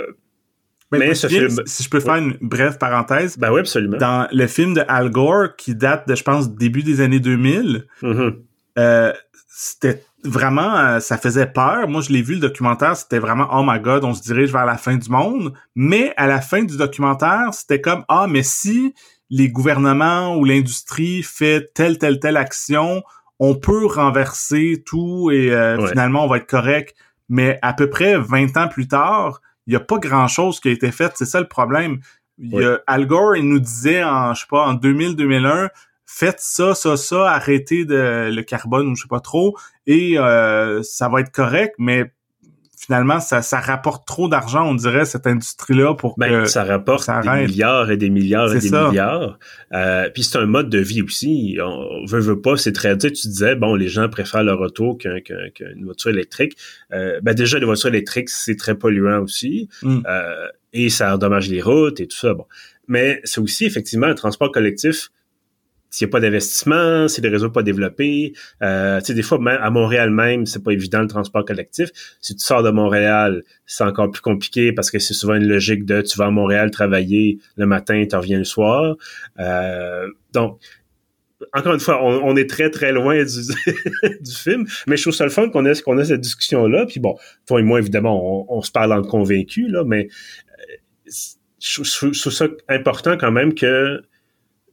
mais, 0.99 1.15
ce 1.15 1.27
film... 1.27 1.49
Si 1.67 1.83
je 1.83 1.91
peux 1.91 2.01
faire 2.01 2.17
une 2.17 2.37
brève 2.41 2.79
parenthèse. 2.79 3.39
Ben 3.39 3.53
oui, 3.53 3.61
absolument. 3.61 3.99
Dans 3.99 4.29
le 4.33 4.47
film 4.47 4.75
de 4.75 4.85
Al 4.89 5.11
Gore, 5.11 5.57
qui 5.57 5.75
date 5.75 6.09
de, 6.09 6.15
je 6.15 6.23
pense, 6.23 6.55
début 6.55 6.83
des 6.83 7.01
années 7.01 7.21
2000, 7.21 7.87
mm-hmm. 8.03 8.35
euh, 8.79 9.13
c'était 9.49 10.03
vraiment, 10.25 10.77
euh, 10.77 11.01
ça 11.01 11.19
faisait 11.19 11.47
peur. 11.47 11.89
Moi, 11.89 12.01
je 12.01 12.13
l'ai 12.13 12.23
vu, 12.23 12.35
le 12.35 12.41
documentaire, 12.41 12.97
c'était 12.97 13.19
vraiment, 13.19 13.49
oh 13.53 13.63
my 13.67 13.81
god, 13.81 14.05
on 14.05 14.15
se 14.15 14.23
dirige 14.23 14.53
vers 14.53 14.67
la 14.67 14.77
fin 14.77 14.97
du 14.97 15.11
monde. 15.11 15.53
Mais 15.75 16.13
à 16.17 16.27
la 16.27 16.41
fin 16.41 16.63
du 16.63 16.77
documentaire, 16.77 17.49
c'était 17.53 17.81
comme, 17.81 18.05
ah, 18.09 18.27
mais 18.29 18.43
si 18.43 18.95
les 19.31 19.49
gouvernements 19.49 20.37
ou 20.37 20.45
l'industrie 20.45 21.23
fait 21.23 21.73
telle, 21.75 21.99
telle, 21.99 22.21
telle 22.21 22.37
action, 22.37 23.03
on 23.39 23.55
peut 23.55 23.87
renverser 23.87 24.83
tout 24.87 25.31
et 25.33 25.51
euh, 25.51 25.87
finalement, 25.89 26.25
on 26.25 26.29
va 26.29 26.37
être 26.37 26.47
correct. 26.47 26.95
Mais 27.29 27.59
à 27.63 27.73
peu 27.73 27.89
près 27.89 28.19
20 28.19 28.57
ans 28.57 28.69
plus 28.69 28.89
tard, 28.89 29.41
il 29.67 29.71
n'y 29.71 29.77
a 29.77 29.81
pas 29.81 29.99
grand-chose 29.99 30.61
qui 30.61 30.69
a 30.69 30.73
été 30.73 30.91
fait. 30.93 31.13
C'est 31.17 31.25
ça 31.25 31.41
le 31.41 31.49
problème. 31.49 32.01
Il 32.39 32.53
y 32.53 32.65
a, 32.65 32.81
Al 32.87 33.07
Gore, 33.07 33.37
il 33.37 33.49
nous 33.49 33.61
disait 33.61 34.03
en, 34.03 34.35
je 34.35 34.41
sais 34.41 34.47
pas, 34.49 34.67
en 34.67 34.75
2000-2001, 34.75 35.69
faites 36.07 36.41
ça, 36.41 36.75
ça, 36.75 36.97
ça, 36.97 37.31
arrêtez 37.31 37.85
de, 37.85 38.31
le 38.33 38.43
carbone 38.43 38.89
ou 38.89 38.97
je 38.97 39.03
sais 39.03 39.09
pas 39.09 39.21
trop, 39.21 39.57
et 39.87 40.19
euh, 40.19 40.83
ça 40.83 41.09
va 41.09 41.21
être 41.21 41.31
correct, 41.31 41.75
mais 41.79 42.13
finalement, 42.85 43.21
ça, 43.21 43.43
ça 43.43 43.61
rapporte 43.61 44.07
trop 44.07 44.29
d'argent, 44.29 44.69
on 44.69 44.75
dirait, 44.75 45.05
cette 45.05 45.29
industrie-là, 45.29 45.95
pour 45.95 46.15
ben, 46.19 46.43
que 46.43 46.49
ça 46.49 46.65
rapporte 46.65 47.09
des 47.23 47.47
milliards 47.47 47.93
et 47.93 47.97
des 47.97 48.11
milliards 48.11 48.53
et 48.53 48.59
des 48.59 48.71
milliards. 48.71 49.39
Euh, 49.73 50.11
puis 50.13 50.25
c'est 50.25 50.39
un 50.39 50.47
mode 50.47 50.69
de 50.69 50.79
vie 50.79 51.01
aussi. 51.01 51.59
On 51.63 52.05
veut, 52.07 52.19
veut 52.19 52.41
pas, 52.41 52.57
c'est 52.57 52.73
très... 52.73 52.99
Tu, 52.99 53.13
tu 53.13 53.29
disais, 53.29 53.55
bon, 53.55 53.77
les 53.77 53.87
gens 53.89 54.09
préfèrent 54.09 54.43
leur 54.43 54.61
auto 54.61 54.95
qu'une 54.97 55.85
voiture 55.85 56.11
électrique. 56.11 56.57
Euh, 56.93 57.21
ben 57.23 57.35
déjà, 57.35 57.61
les 57.61 57.67
voitures 57.67 57.91
électriques, 57.91 58.31
c'est 58.31 58.57
très 58.57 58.75
polluant 58.75 59.21
aussi. 59.21 59.69
Mm. 59.83 60.01
Euh, 60.09 60.49
et 60.73 60.89
ça 60.89 61.15
endommage 61.15 61.49
les 61.49 61.63
routes 61.63 62.01
et 62.01 62.09
tout 62.09 62.17
ça. 62.17 62.35
Bon. 62.35 62.47
Mais 62.89 63.21
c'est 63.23 63.41
aussi, 63.41 63.65
effectivement, 63.65 64.09
un 64.09 64.15
transport 64.15 64.51
collectif 64.51 65.11
s'il 65.93 66.07
n'y 66.07 66.11
a 66.11 66.13
pas 66.13 66.21
d'investissement, 66.21 67.07
si 67.07 67.21
les 67.21 67.29
réseaux 67.29 67.51
pas 67.51 67.63
développés, 67.63 68.33
euh, 68.63 68.99
tu 69.01 69.07
sais, 69.07 69.15
des 69.15 69.23
fois, 69.23 69.39
même 69.39 69.59
à 69.61 69.69
Montréal 69.69 70.11
même, 70.11 70.47
c'est 70.47 70.65
pas 70.65 70.73
évident 70.73 71.03
le 71.03 71.07
transport 71.07 71.45
collectif. 71.45 71.91
Si 72.21 72.35
tu 72.35 72.43
sors 72.43 72.63
de 72.63 72.71
Montréal, 72.71 73.43
c'est 73.67 73.85
encore 73.85 74.11
plus 74.11 74.23
compliqué 74.23 74.73
parce 74.73 74.91
que 74.91 74.99
c'est 74.99 75.13
souvent 75.13 75.35
une 75.35 75.47
logique 75.47 75.85
de 75.85 76.01
tu 76.01 76.17
vas 76.17 76.27
à 76.27 76.31
Montréal 76.31 76.71
travailler 76.71 77.39
le 77.57 77.67
matin, 77.67 78.05
tu 78.09 78.17
reviens 78.17 78.39
le 78.39 78.45
soir. 78.45 78.97
Euh, 79.39 80.09
donc, 80.33 80.59
encore 81.53 81.75
une 81.75 81.81
fois, 81.81 82.03
on, 82.03 82.37
est 82.37 82.49
très 82.49 82.71
très 82.71 82.93
loin 82.93 83.23
du, 83.23 83.41
du, 84.21 84.35
film, 84.35 84.65
mais 84.87 84.97
je 84.97 85.03
trouve 85.03 85.15
ça 85.15 85.25
le 85.25 85.31
fun 85.31 85.51
qu'on 85.51 85.67
ait, 85.67 85.79
qu'on 85.83 85.99
ait 85.99 86.07
cette 86.07 86.23
discussion-là. 86.23 86.87
Puis 86.87 87.01
bon, 87.01 87.19
toi 87.47 87.61
et 87.61 87.65
moi, 87.65 87.81
évidemment, 87.81 88.51
on, 88.51 88.63
se 88.63 88.71
parle 88.71 88.95
en 88.95 89.03
convaincu, 89.03 89.69
là, 89.69 89.85
mais 89.85 90.09
euh, 91.09 91.11
je, 91.61 91.83
je 91.83 92.21
trouve 92.21 92.33
ça 92.33 92.49
important 92.69 93.19
quand 93.19 93.33
même 93.33 93.53
que 93.53 94.01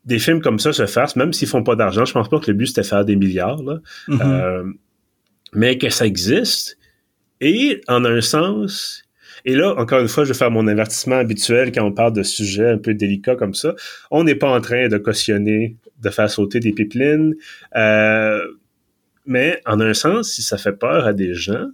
des 0.05 0.19
films 0.19 0.41
comme 0.41 0.59
ça 0.59 0.73
se 0.73 0.85
fassent, 0.85 1.15
même 1.15 1.33
s'ils 1.33 1.47
font 1.47 1.63
pas 1.63 1.75
d'argent. 1.75 2.05
Je 2.05 2.13
pense 2.13 2.29
pas 2.29 2.39
que 2.39 2.49
le 2.49 2.57
but 2.57 2.67
c'était 2.67 2.83
faire 2.83 3.05
des 3.05 3.15
milliards, 3.15 3.61
là. 3.63 3.79
Mm-hmm. 4.07 4.21
Euh, 4.21 4.63
mais 5.53 5.77
que 5.77 5.89
ça 5.89 6.05
existe. 6.05 6.77
Et 7.41 7.81
en 7.87 8.05
un 8.05 8.21
sens, 8.21 9.03
et 9.45 9.55
là, 9.55 9.73
encore 9.77 9.99
une 9.99 10.07
fois, 10.07 10.25
je 10.25 10.33
vais 10.33 10.37
faire 10.37 10.51
mon 10.51 10.67
avertissement 10.67 11.17
habituel 11.17 11.71
quand 11.71 11.83
on 11.83 11.91
parle 11.91 12.13
de 12.13 12.23
sujets 12.23 12.69
un 12.69 12.77
peu 12.77 12.93
délicats 12.93 13.35
comme 13.35 13.53
ça. 13.53 13.75
On 14.11 14.23
n'est 14.23 14.35
pas 14.35 14.49
en 14.49 14.61
train 14.61 14.87
de 14.87 14.97
cautionner 14.97 15.77
de 16.01 16.09
faire 16.09 16.29
sauter 16.29 16.59
des 16.59 16.71
pipelines. 16.71 17.35
Euh, 17.75 18.41
mais 19.25 19.61
en 19.65 19.79
un 19.79 19.93
sens, 19.93 20.31
si 20.31 20.41
ça 20.41 20.57
fait 20.57 20.73
peur 20.73 21.05
à 21.05 21.13
des 21.13 21.33
gens, 21.33 21.67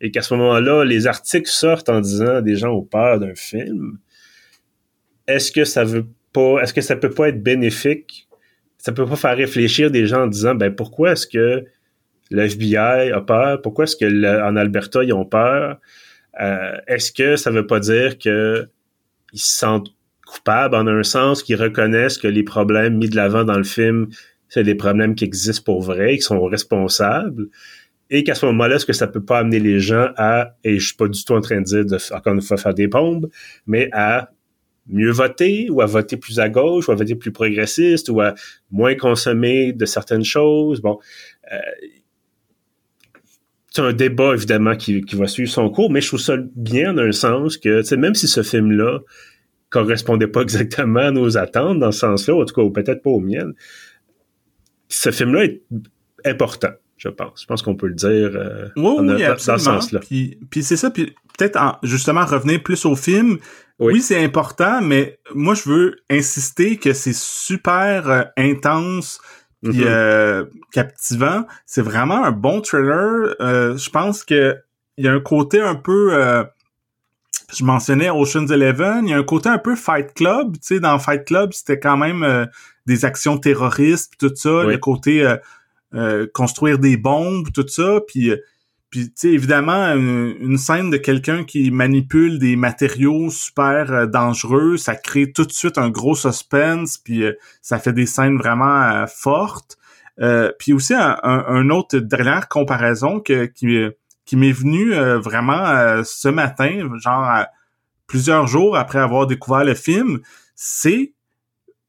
et 0.00 0.10
qu'à 0.10 0.22
ce 0.22 0.34
moment-là, 0.34 0.84
les 0.84 1.06
articles 1.06 1.48
sortent 1.48 1.88
en 1.88 2.00
disant 2.00 2.42
des 2.42 2.56
gens 2.56 2.72
ont 2.72 2.82
peur 2.82 3.20
d'un 3.20 3.34
film, 3.34 3.98
est-ce 5.26 5.52
que 5.52 5.64
ça 5.64 5.84
veut 5.84 6.06
est-ce 6.36 6.74
que 6.74 6.80
ça 6.80 6.96
peut 6.96 7.10
pas 7.10 7.28
être 7.28 7.42
bénéfique? 7.42 8.28
Ça 8.78 8.92
peut 8.92 9.06
pas 9.06 9.16
faire 9.16 9.36
réfléchir 9.36 9.90
des 9.90 10.06
gens 10.06 10.24
en 10.24 10.26
disant, 10.26 10.54
ben, 10.54 10.74
pourquoi 10.74 11.12
est-ce 11.12 11.26
que 11.26 11.64
le 12.30 12.42
FBI 12.42 13.12
a 13.12 13.20
peur? 13.20 13.62
Pourquoi 13.62 13.84
est-ce 13.84 13.96
que 13.96 14.42
en 14.42 14.56
Alberta, 14.56 15.02
ils 15.04 15.12
ont 15.12 15.24
peur? 15.24 15.78
Euh, 16.40 16.76
est-ce 16.86 17.12
que 17.12 17.36
ça 17.36 17.50
veut 17.50 17.66
pas 17.66 17.80
dire 17.80 18.18
que 18.18 18.68
ils 19.32 19.40
se 19.40 19.56
sentent 19.56 19.88
coupables 20.26 20.74
en 20.74 20.86
un 20.86 21.02
sens, 21.02 21.42
qu'ils 21.42 21.60
reconnaissent 21.60 22.18
que 22.18 22.28
les 22.28 22.42
problèmes 22.42 22.96
mis 22.96 23.08
de 23.08 23.16
l'avant 23.16 23.44
dans 23.44 23.56
le 23.56 23.64
film, 23.64 24.08
c'est 24.48 24.62
des 24.62 24.74
problèmes 24.74 25.14
qui 25.14 25.24
existent 25.24 25.62
pour 25.64 25.82
vrai, 25.82 26.12
qu'ils 26.12 26.22
sont 26.22 26.44
responsables? 26.44 27.48
et 28.10 28.22
qu'à 28.22 28.34
ce 28.34 28.46
moment-là, 28.46 28.76
est-ce 28.76 28.86
que 28.86 28.92
ça 28.92 29.06
peut 29.06 29.24
pas 29.24 29.38
amener 29.38 29.58
les 29.58 29.80
gens 29.80 30.10
à, 30.16 30.54
et 30.62 30.78
je 30.78 30.86
suis 30.86 30.96
pas 30.96 31.08
du 31.08 31.24
tout 31.24 31.32
en 31.32 31.40
train 31.40 31.58
de 31.58 31.64
dire 31.64 31.84
de, 31.84 31.98
encore 32.14 32.34
une 32.34 32.42
fois, 32.42 32.56
faire 32.56 32.74
des 32.74 32.86
bombes, 32.86 33.28
mais 33.66 33.88
à 33.92 34.30
mieux 34.86 35.10
voter 35.10 35.70
ou 35.70 35.80
à 35.80 35.86
voter 35.86 36.16
plus 36.16 36.40
à 36.40 36.48
gauche 36.48 36.88
ou 36.88 36.92
à 36.92 36.94
voter 36.94 37.14
plus 37.14 37.32
progressiste 37.32 38.08
ou 38.08 38.20
à 38.20 38.34
moins 38.70 38.94
consommer 38.94 39.72
de 39.72 39.84
certaines 39.86 40.24
choses? 40.24 40.80
Bon, 40.80 40.98
euh, 41.52 41.58
c'est 43.70 43.82
un 43.82 43.92
débat 43.92 44.34
évidemment 44.34 44.76
qui, 44.76 45.02
qui, 45.02 45.16
va 45.16 45.26
suivre 45.26 45.50
son 45.50 45.68
cours, 45.68 45.90
mais 45.90 46.00
je 46.00 46.08
trouve 46.08 46.20
ça 46.20 46.36
bien 46.54 46.94
dans 46.94 47.02
un 47.02 47.12
sens 47.12 47.56
que 47.56 47.94
même 47.96 48.14
si 48.14 48.28
ce 48.28 48.42
film-là 48.42 49.00
correspondait 49.70 50.28
pas 50.28 50.40
exactement 50.42 51.00
à 51.00 51.10
nos 51.10 51.36
attentes 51.36 51.80
dans 51.80 51.92
ce 51.92 52.00
sens-là, 52.00 52.34
en 52.34 52.44
tout 52.44 52.54
cas, 52.54 52.62
ou 52.62 52.70
peut-être 52.70 53.02
pas 53.02 53.10
aux 53.10 53.20
miennes, 53.20 53.54
ce 54.88 55.10
film-là 55.10 55.44
est 55.44 55.62
important 56.24 56.70
je 56.96 57.08
pense. 57.08 57.42
Je 57.42 57.46
pense 57.46 57.62
qu'on 57.62 57.74
peut 57.74 57.88
le 57.88 57.94
dire 57.94 58.30
euh, 58.34 58.68
oui, 58.76 59.06
dans, 59.06 59.38
ce 59.38 59.56
sens-là. 59.58 60.00
Puis, 60.00 60.38
puis 60.50 60.62
c'est 60.62 60.76
ça, 60.76 60.90
puis 60.90 61.14
peut-être 61.36 61.78
justement 61.82 62.24
revenir 62.24 62.62
plus 62.62 62.84
au 62.84 62.96
film, 62.96 63.38
oui, 63.80 64.00
c'est 64.00 64.22
important, 64.22 64.80
mais 64.80 65.18
moi, 65.34 65.54
je 65.54 65.68
veux 65.68 65.96
insister 66.08 66.76
que 66.76 66.92
c'est 66.92 67.14
super 67.14 68.08
euh, 68.08 68.22
intense, 68.36 69.20
puis 69.62 69.80
mm-hmm. 69.80 70.48
captivant. 70.72 71.46
C'est 71.66 71.82
vraiment 71.82 72.24
un 72.24 72.30
bon 72.30 72.60
trailer. 72.60 73.34
je 73.40 73.90
pense 73.90 74.24
que 74.24 74.56
il 74.96 75.04
y 75.04 75.08
a 75.08 75.12
un 75.12 75.20
côté 75.20 75.60
un 75.60 75.74
peu 75.74 76.12
je 77.52 77.64
mentionnais 77.64 78.10
Ocean's 78.10 78.50
Eleven, 78.50 79.06
il 79.06 79.10
y 79.10 79.14
a 79.14 79.18
un 79.18 79.24
côté 79.24 79.48
un 79.48 79.58
peu 79.58 79.76
Fight 79.76 80.12
Club, 80.14 80.54
tu 80.54 80.60
sais, 80.62 80.80
dans 80.80 80.98
Fight 80.98 81.24
Club, 81.24 81.52
c'était 81.52 81.78
quand 81.78 81.96
même 81.96 82.22
euh, 82.22 82.46
des 82.86 83.04
actions 83.04 83.38
terroristes, 83.38 84.14
tout 84.18 84.32
ça, 84.34 84.64
le 84.64 84.76
côté 84.78 85.26
euh, 85.94 85.98
euh, 85.98 86.26
construire 86.32 86.78
des 86.78 86.96
bombes, 86.96 87.50
tout 87.52 87.66
ça, 87.68 88.00
puis 88.06 88.32
puis 88.90 89.08
tu 89.08 89.12
sais 89.16 89.28
évidemment 89.30 89.92
une, 89.92 90.56
scène 90.56 90.88
de 90.88 90.96
quelqu'un 90.96 91.42
qui 91.42 91.72
manipule 91.72 92.38
des 92.38 92.54
matériaux 92.54 93.28
super 93.28 94.06
dangereux, 94.06 94.76
ça 94.76 94.94
crée 94.94 95.32
tout 95.32 95.44
de 95.44 95.50
suite 95.50 95.78
un 95.78 95.90
gros 95.90 96.14
suspense, 96.14 96.96
puis 96.98 97.24
ça 97.60 97.80
fait 97.80 97.92
des 97.92 98.06
scènes 98.06 98.36
vraiment 98.36 99.04
fortes. 99.08 99.76
puis 100.60 100.72
aussi 100.72 100.94
un, 100.94 101.70
autre 101.70 101.98
dernière 101.98 102.48
comparaison 102.48 103.18
que 103.18 103.46
qui 103.46 103.66
qui 104.24 104.36
m'est 104.36 104.52
venu 104.52 104.94
euh, 104.94 105.18
vraiment 105.18 105.66
euh, 105.66 106.02
ce 106.04 106.28
matin, 106.28 106.88
genre 106.96 107.44
plusieurs 108.06 108.46
jours 108.46 108.76
après 108.76 108.98
avoir 108.98 109.26
découvert 109.26 109.64
le 109.64 109.74
film, 109.74 110.20
c'est 110.54 111.13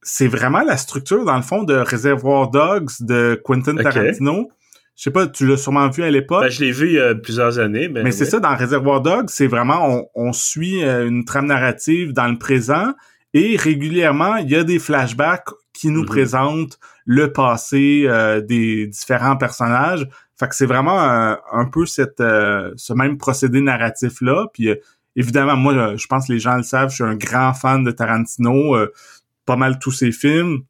c'est 0.06 0.28
vraiment 0.28 0.62
la 0.62 0.76
structure 0.76 1.24
dans 1.24 1.36
le 1.36 1.42
fond 1.42 1.64
de 1.64 1.74
Reservoir 1.74 2.50
Dogs 2.50 2.90
de 3.00 3.40
Quentin 3.44 3.76
Tarantino. 3.76 4.50
Je 4.96 5.02
sais 5.02 5.10
pas, 5.10 5.26
tu 5.26 5.46
l'as 5.46 5.58
sûrement 5.58 5.90
vu 5.90 6.02
à 6.02 6.10
l'époque. 6.10 6.42
Ben, 6.42 6.48
je 6.48 6.64
l'ai 6.64 6.72
vu 6.72 6.86
il 6.88 6.94
y 6.94 7.00
a 7.00 7.14
plusieurs 7.14 7.58
années. 7.58 7.88
Mais, 7.88 8.12
c'est 8.12 8.24
ça, 8.24 8.40
dans 8.40 8.56
Reservoir 8.56 9.02
Dogs, 9.02 9.28
c'est 9.28 9.46
vraiment, 9.46 10.08
on, 10.14 10.28
on 10.28 10.32
suit 10.32 10.82
euh, 10.82 11.06
une 11.06 11.24
trame 11.26 11.46
narrative 11.46 12.12
dans 12.12 12.28
le 12.28 12.38
présent 12.38 12.94
et 13.34 13.56
régulièrement, 13.56 14.36
il 14.36 14.48
y 14.48 14.56
a 14.56 14.64
des 14.64 14.78
flashbacks 14.78 15.50
qui 15.74 15.90
nous 15.90 16.04
mm-hmm. 16.04 16.06
présentent 16.06 16.78
le 17.04 17.32
passé 17.32 18.08
des 18.48 18.86
différents 18.86 19.36
personnages. 19.36 20.08
Fait 20.38 20.48
que 20.48 20.54
c'est 20.54 20.66
vraiment 20.66 21.00
un, 21.00 21.64
peu 21.66 21.86
cette, 21.86 22.20
euh, 22.20 22.72
ce 22.76 22.92
même 22.92 23.16
procédé 23.16 23.62
narratif-là. 23.62 24.48
Puis 24.52 24.68
euh, 24.68 24.76
évidemment, 25.16 25.56
moi, 25.56 25.96
je 25.96 26.06
pense 26.06 26.28
que 26.28 26.32
les 26.34 26.38
gens 26.38 26.56
le 26.56 26.62
savent, 26.62 26.90
je 26.90 26.96
suis 26.96 27.04
un 27.04 27.16
grand 27.16 27.54
fan 27.54 27.84
de 27.84 27.90
Tarantino, 27.90 28.76
euh, 28.76 28.92
pas 29.46 29.56
mal 29.56 29.78
tous 29.78 29.92
ses 29.92 30.12
films. 30.12 30.62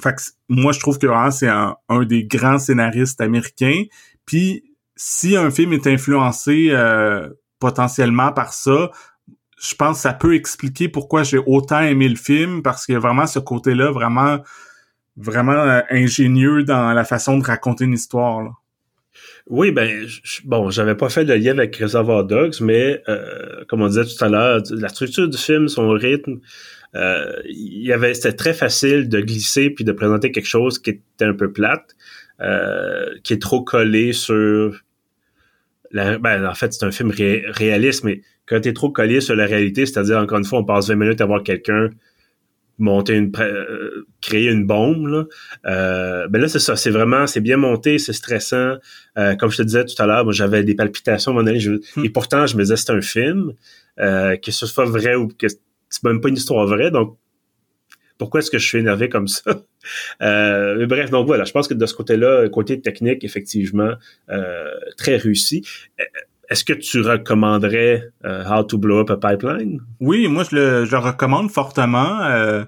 Fait 0.00 0.14
moi, 0.48 0.72
je 0.72 0.80
trouve 0.80 0.98
que 0.98 1.06
c'est 1.30 1.48
un, 1.48 1.76
des 2.04 2.24
grands 2.24 2.58
scénaristes 2.58 3.20
américains. 3.20 3.84
Puis 4.26 4.64
si 4.96 5.36
un 5.36 5.50
film 5.50 5.72
est 5.72 5.86
influencé 5.86 6.74
potentiellement 7.58 8.32
par 8.32 8.52
ça, 8.52 8.90
je 9.58 9.74
pense 9.74 9.98
que 9.98 10.02
ça 10.02 10.12
peut 10.12 10.34
expliquer 10.34 10.88
pourquoi 10.88 11.22
j'ai 11.22 11.38
autant 11.38 11.80
aimé 11.80 12.08
le 12.08 12.16
film, 12.16 12.62
parce 12.62 12.84
qu'il 12.84 12.94
y 12.94 12.96
a 12.96 13.00
vraiment 13.00 13.26
ce 13.26 13.38
côté-là 13.38 13.90
vraiment 13.90 14.40
vraiment 15.16 15.80
ingénieux 15.90 16.64
dans 16.64 16.92
la 16.92 17.04
façon 17.04 17.38
de 17.38 17.44
raconter 17.44 17.84
une 17.84 17.92
histoire. 17.92 18.61
Oui, 19.52 19.70
ben 19.70 20.06
bon, 20.44 20.70
j'avais 20.70 20.94
pas 20.94 21.10
fait 21.10 21.24
le 21.24 21.36
lien 21.36 21.58
avec 21.58 21.76
Reservoir 21.76 22.24
Dogs, 22.24 22.62
mais 22.62 23.02
euh, 23.06 23.66
comme 23.68 23.82
on 23.82 23.86
disait 23.86 24.06
tout 24.06 24.24
à 24.24 24.30
l'heure, 24.30 24.62
la 24.70 24.88
structure 24.88 25.28
du 25.28 25.36
film, 25.36 25.68
son 25.68 25.90
rythme, 25.90 26.40
euh, 26.94 27.34
il 27.44 27.82
y 27.82 27.92
avait 27.92 28.14
c'était 28.14 28.32
très 28.32 28.54
facile 28.54 29.10
de 29.10 29.20
glisser 29.20 29.68
puis 29.68 29.84
de 29.84 29.92
présenter 29.92 30.32
quelque 30.32 30.48
chose 30.48 30.78
qui 30.78 30.90
était 30.90 31.26
un 31.26 31.34
peu 31.34 31.52
plate, 31.52 31.94
euh, 32.40 33.10
qui 33.24 33.34
est 33.34 33.42
trop 33.42 33.62
collé 33.62 34.14
sur 34.14 34.80
la, 35.90 36.16
ben, 36.16 36.46
en 36.46 36.54
fait, 36.54 36.72
c'est 36.72 36.86
un 36.86 36.90
film 36.90 37.10
réaliste, 37.10 38.04
mais 38.04 38.22
quand 38.46 38.58
tu 38.58 38.70
es 38.70 38.72
trop 38.72 38.88
collé 38.88 39.20
sur 39.20 39.36
la 39.36 39.44
réalité, 39.44 39.84
c'est-à-dire, 39.84 40.16
encore 40.16 40.38
une 40.38 40.46
fois, 40.46 40.60
on 40.60 40.64
passe 40.64 40.88
20 40.88 40.94
minutes 40.94 41.20
à 41.20 41.26
voir 41.26 41.42
quelqu'un 41.42 41.90
monter 42.78 43.14
une 43.14 43.30
euh, 43.38 44.06
créer 44.20 44.50
une 44.50 44.66
bombe 44.66 45.06
là. 45.06 45.24
Euh, 45.66 46.28
ben 46.28 46.40
là 46.40 46.48
c'est 46.48 46.58
ça 46.58 46.76
c'est 46.76 46.90
vraiment 46.90 47.26
c'est 47.26 47.40
bien 47.40 47.56
monté 47.56 47.98
c'est 47.98 48.12
stressant 48.12 48.76
euh, 49.18 49.34
comme 49.36 49.50
je 49.50 49.58
te 49.58 49.62
disais 49.62 49.84
tout 49.84 50.00
à 50.00 50.06
l'heure 50.06 50.24
moi 50.24 50.32
j'avais 50.32 50.64
des 50.64 50.74
palpitations 50.74 51.32
à 51.32 51.34
mon 51.34 51.46
avis 51.46 51.68
hmm. 51.68 52.04
et 52.04 52.10
pourtant 52.10 52.46
je 52.46 52.56
me 52.56 52.62
disais 52.62 52.76
c'est 52.76 52.90
un 52.90 53.00
film 53.00 53.52
que 53.96 54.50
ce 54.50 54.66
soit 54.66 54.86
vrai 54.86 55.14
ou 55.14 55.28
que 55.28 55.48
c'est 55.48 56.04
même 56.04 56.20
pas 56.20 56.28
une 56.28 56.36
histoire 56.36 56.66
vraie 56.66 56.90
donc 56.90 57.18
pourquoi 58.18 58.40
est-ce 58.40 58.50
que 58.50 58.58
je 58.58 58.66
suis 58.66 58.78
énervé 58.78 59.08
comme 59.08 59.26
ça? 59.26 59.42
Mais 60.20 60.86
bref 60.86 61.10
donc 61.10 61.26
voilà 61.26 61.44
je 61.44 61.52
pense 61.52 61.68
que 61.68 61.74
de 61.74 61.86
ce 61.86 61.94
côté-là 61.94 62.48
côté 62.48 62.80
technique 62.80 63.22
effectivement 63.22 63.92
très 64.96 65.16
réussi 65.16 65.62
est-ce 66.52 66.64
que 66.64 66.74
tu 66.74 67.00
recommanderais 67.00 68.10
euh, 68.26 68.44
How 68.46 68.62
to 68.64 68.76
Blow 68.76 69.00
Up 69.00 69.10
a 69.10 69.16
Pipeline? 69.16 69.80
Oui, 70.00 70.28
moi 70.28 70.44
je 70.44 70.54
le, 70.54 70.84
je 70.84 70.96
recommande 70.96 71.50
fortement. 71.50 72.20
Euh, 72.20 72.64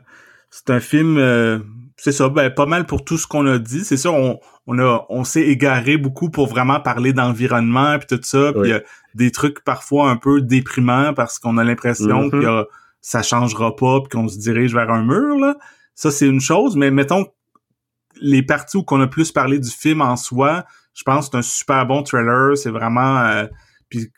c'est 0.50 0.70
un 0.70 0.80
film, 0.80 1.18
euh, 1.18 1.58
c'est 1.98 2.12
ça, 2.12 2.30
ben, 2.30 2.50
pas 2.50 2.64
mal 2.64 2.86
pour 2.86 3.04
tout 3.04 3.18
ce 3.18 3.26
qu'on 3.26 3.46
a 3.46 3.58
dit. 3.58 3.84
C'est 3.84 3.98
ça, 3.98 4.10
on, 4.10 4.40
on 4.66 4.78
a, 4.78 5.04
on 5.10 5.22
s'est 5.24 5.42
égaré 5.42 5.98
beaucoup 5.98 6.30
pour 6.30 6.46
vraiment 6.46 6.80
parler 6.80 7.12
d'environnement 7.12 7.98
puis 7.98 8.16
tout 8.16 8.22
ça. 8.22 8.54
Puis 8.54 8.70
y 8.70 8.72
a 8.72 8.80
des 9.14 9.30
trucs 9.30 9.62
parfois 9.62 10.08
un 10.08 10.16
peu 10.16 10.40
déprimants 10.40 11.12
parce 11.12 11.38
qu'on 11.38 11.58
a 11.58 11.64
l'impression 11.64 12.28
mm-hmm. 12.28 12.40
que 12.40 12.68
ça 13.02 13.22
changera 13.22 13.76
pas 13.76 14.00
puis 14.00 14.08
qu'on 14.18 14.28
se 14.28 14.38
dirige 14.38 14.74
vers 14.74 14.90
un 14.90 15.04
mur. 15.04 15.38
Là. 15.38 15.56
Ça 15.94 16.10
c'est 16.10 16.26
une 16.26 16.40
chose, 16.40 16.74
mais 16.74 16.90
mettons 16.90 17.26
les 18.18 18.42
parties 18.42 18.78
où 18.78 18.82
qu'on 18.82 19.02
a 19.02 19.08
plus 19.08 19.30
parlé 19.30 19.58
du 19.58 19.70
film 19.70 20.00
en 20.00 20.16
soi, 20.16 20.64
je 20.94 21.02
pense 21.02 21.26
que 21.26 21.32
c'est 21.32 21.38
un 21.38 21.42
super 21.42 21.84
bon 21.84 22.02
trailer. 22.02 22.56
C'est 22.56 22.70
vraiment 22.70 23.44
puis 23.88 24.10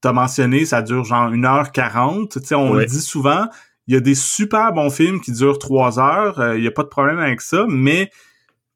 t'as 0.00 0.12
mentionné, 0.12 0.64
ça 0.66 0.82
dure 0.82 1.04
genre 1.04 1.30
1h40. 1.30 2.28
Tu 2.28 2.40
sais, 2.46 2.54
on 2.54 2.74
le 2.74 2.84
dit 2.84 3.00
souvent, 3.00 3.48
il 3.86 3.94
y 3.94 3.96
a 3.96 4.00
des 4.00 4.14
super 4.14 4.72
bons 4.72 4.90
films 4.90 5.20
qui 5.20 5.32
durent 5.32 5.58
3 5.58 5.98
heures, 5.98 6.34
il 6.36 6.42
euh, 6.42 6.58
y 6.58 6.66
a 6.66 6.70
pas 6.70 6.82
de 6.82 6.88
problème 6.88 7.18
avec 7.18 7.40
ça, 7.40 7.64
mais 7.68 8.10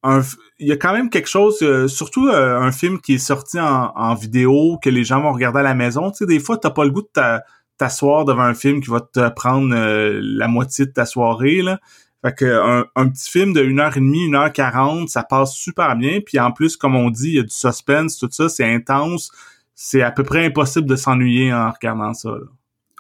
il 0.05 0.69
y 0.69 0.73
a 0.73 0.77
quand 0.77 0.93
même 0.93 1.11
quelque 1.11 1.29
chose, 1.29 1.59
euh, 1.63 1.89
surtout 1.89 2.29
euh, 2.29 2.59
un 2.59 2.73
film 2.73 3.01
qui 3.01 3.15
est 3.15 3.19
sorti 3.19 3.59
en, 3.61 4.15
vidéo, 4.15 4.79
que 4.83 4.89
les 4.89 5.05
gens 5.05 5.21
vont 5.21 5.33
regarder 5.33 5.61
à 5.61 5.65
la 5.65 5.75
maison. 5.75 6.11
Tu 6.11 6.19
sais, 6.19 6.27
des 6.27 6.39
fois, 6.39 6.57
t'as 6.57 6.71
pas 6.71 6.85
le 6.85 6.91
goût 6.91 7.03
de 7.03 7.39
t'asseoir 7.77 8.25
devant 8.25 8.43
un 8.43 8.55
film 8.55 8.81
qui 8.81 8.91
va 8.91 9.01
te 9.01 9.29
prendre 9.31 9.75
la 9.75 10.49
moitié 10.49 10.87
de 10.87 10.93
ta 10.93 11.05
soirée, 11.05 11.63
là. 11.63 11.79
Fait 12.25 12.35
que 12.35 12.89
un, 12.97 13.09
petit 13.09 13.31
film 13.31 13.53
de 13.53 13.63
1h30, 13.63 14.31
1h40, 14.31 15.07
ça 15.07 15.23
passe 15.23 15.53
super 15.53 15.95
bien. 15.95 16.21
Puis 16.25 16.41
en 16.41 16.51
plus, 16.51 16.77
comme 16.77 16.97
on 16.97 17.11
dit, 17.11 17.29
il 17.29 17.35
y 17.35 17.39
a 17.39 17.43
du 17.43 17.51
suspense, 17.51 18.19
tout 18.19 18.29
ça, 18.31 18.49
c'est 18.49 18.65
intense 18.65 19.31
c'est 19.81 20.03
à 20.03 20.11
peu 20.11 20.25
près 20.25 20.45
impossible 20.45 20.89
de 20.89 20.97
s'ennuyer 20.97 21.53
en 21.53 21.71
regardant 21.71 22.13
ça. 22.13 22.31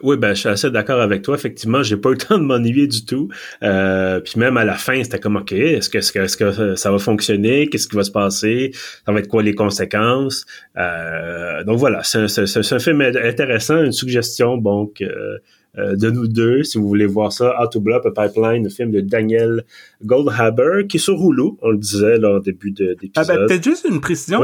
Oui, 0.00 0.16
ben 0.16 0.32
je 0.32 0.38
suis 0.38 0.48
assez 0.48 0.70
d'accord 0.70 1.00
avec 1.00 1.22
toi. 1.22 1.34
Effectivement, 1.34 1.82
j'ai 1.82 1.96
pas 1.96 2.10
eu 2.10 2.12
le 2.12 2.18
temps 2.18 2.38
de 2.38 2.44
m'ennuyer 2.44 2.86
du 2.86 3.04
tout. 3.04 3.28
Euh, 3.64 4.20
puis 4.20 4.34
même 4.38 4.56
à 4.56 4.64
la 4.64 4.76
fin, 4.76 5.02
c'était 5.02 5.18
comme 5.18 5.34
ok, 5.34 5.50
est-ce 5.50 5.90
que, 5.90 5.98
est-ce 5.98 6.12
que, 6.12 6.20
est-ce 6.20 6.36
que 6.36 6.76
ça 6.76 6.92
va 6.92 6.98
fonctionner? 7.00 7.66
Qu'est-ce 7.66 7.88
qui 7.88 7.96
va 7.96 8.04
se 8.04 8.12
passer? 8.12 8.70
Ça 9.04 9.10
va 9.10 9.18
être 9.18 9.26
quoi 9.26 9.42
les 9.42 9.56
conséquences? 9.56 10.46
Euh, 10.76 11.64
Donc 11.64 11.78
voilà, 11.78 12.04
c'est 12.04 12.20
un 12.20 12.78
film 12.78 13.00
intéressant, 13.00 13.82
une 13.82 13.90
suggestion 13.90 14.56
donc 14.56 15.02
euh, 15.02 15.96
de 15.96 16.10
nous 16.10 16.28
deux, 16.28 16.62
si 16.62 16.78
vous 16.78 16.86
voulez 16.86 17.06
voir 17.06 17.32
ça, 17.32 17.60
How 17.60 17.66
to 17.66 17.80
Blow 17.80 17.96
Up 17.96 18.06
a 18.06 18.28
Pipeline, 18.28 18.62
le 18.62 18.70
film 18.70 18.92
de 18.92 19.00
Daniel 19.00 19.64
Goldhaber, 20.04 20.86
qui 20.88 20.98
est 20.98 21.00
sur 21.00 21.14
Hulu, 21.14 21.56
on 21.60 21.70
le 21.70 21.78
disait 21.78 22.18
là, 22.18 22.34
au 22.34 22.40
début 22.40 22.70
de, 22.70 22.94
d'épisode. 23.00 23.26
Ah 23.28 23.34
ben, 23.34 23.46
peut-être 23.46 23.64
juste 23.64 23.84
une 23.90 24.00
précision. 24.00 24.42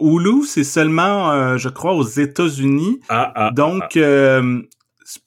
Hulu, 0.00 0.44
c'est 0.44 0.64
seulement, 0.64 1.30
euh, 1.30 1.56
je 1.56 1.68
crois, 1.68 1.94
aux 1.94 2.04
États-Unis. 2.04 3.00
Ah, 3.08 3.32
ah, 3.34 3.50
Donc, 3.52 3.96
ah. 3.96 3.98
Euh, 3.98 4.62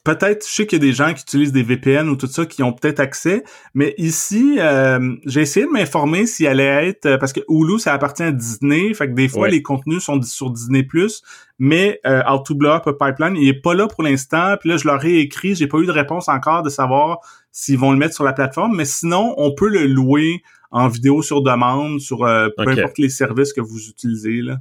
peut-être, 0.03 0.47
je 0.47 0.53
sais 0.53 0.67
qu'il 0.67 0.79
y 0.79 0.81
a 0.81 0.85
des 0.87 0.93
gens 0.93 1.13
qui 1.13 1.21
utilisent 1.21 1.51
des 1.51 1.63
VPN 1.63 2.09
ou 2.09 2.15
tout 2.15 2.27
ça 2.27 2.45
qui 2.45 2.61
ont 2.63 2.73
peut-être 2.73 2.99
accès, 2.99 3.43
mais 3.73 3.95
ici, 3.97 4.57
euh, 4.59 5.15
j'ai 5.25 5.41
essayé 5.41 5.65
de 5.65 5.71
m'informer 5.71 6.25
s'il 6.25 6.47
allait 6.47 6.89
être, 6.89 7.17
parce 7.17 7.33
que 7.33 7.39
Hulu, 7.49 7.79
ça 7.79 7.93
appartient 7.93 8.23
à 8.23 8.31
Disney, 8.31 8.93
fait 8.93 9.07
que 9.07 9.13
des 9.13 9.27
fois, 9.27 9.47
les 9.47 9.61
contenus 9.61 10.03
sont 10.03 10.21
sur 10.21 10.51
Disney+, 10.51 10.87
mais 11.57 11.99
euh, 12.05 12.21
How 12.27 12.39
to 12.39 12.55
Blow 12.55 12.71
Up 12.71 12.87
a 12.87 12.93
Pipeline, 12.93 13.35
il 13.35 13.47
est 13.47 13.61
pas 13.61 13.73
là 13.73 13.87
pour 13.87 14.03
l'instant, 14.03 14.55
puis 14.59 14.69
là, 14.69 14.77
je 14.77 14.87
leur 14.87 15.03
ai 15.03 15.19
écrit, 15.19 15.55
j'ai 15.55 15.67
pas 15.67 15.79
eu 15.79 15.85
de 15.85 15.91
réponse 15.91 16.29
encore 16.29 16.63
de 16.63 16.69
savoir 16.69 17.19
s'ils 17.51 17.77
vont 17.77 17.91
le 17.91 17.97
mettre 17.97 18.13
sur 18.13 18.23
la 18.23 18.33
plateforme, 18.33 18.75
mais 18.75 18.85
sinon, 18.85 19.33
on 19.37 19.53
peut 19.53 19.69
le 19.69 19.87
louer 19.87 20.43
en 20.71 20.87
vidéo 20.87 21.21
sur 21.21 21.41
demande 21.41 21.99
sur 21.99 22.23
euh, 22.23 22.49
peu 22.57 22.69
importe 22.69 22.97
les 22.97 23.09
services 23.09 23.53
que 23.53 23.61
vous 23.61 23.89
utilisez. 23.89 24.41
Là. 24.41 24.57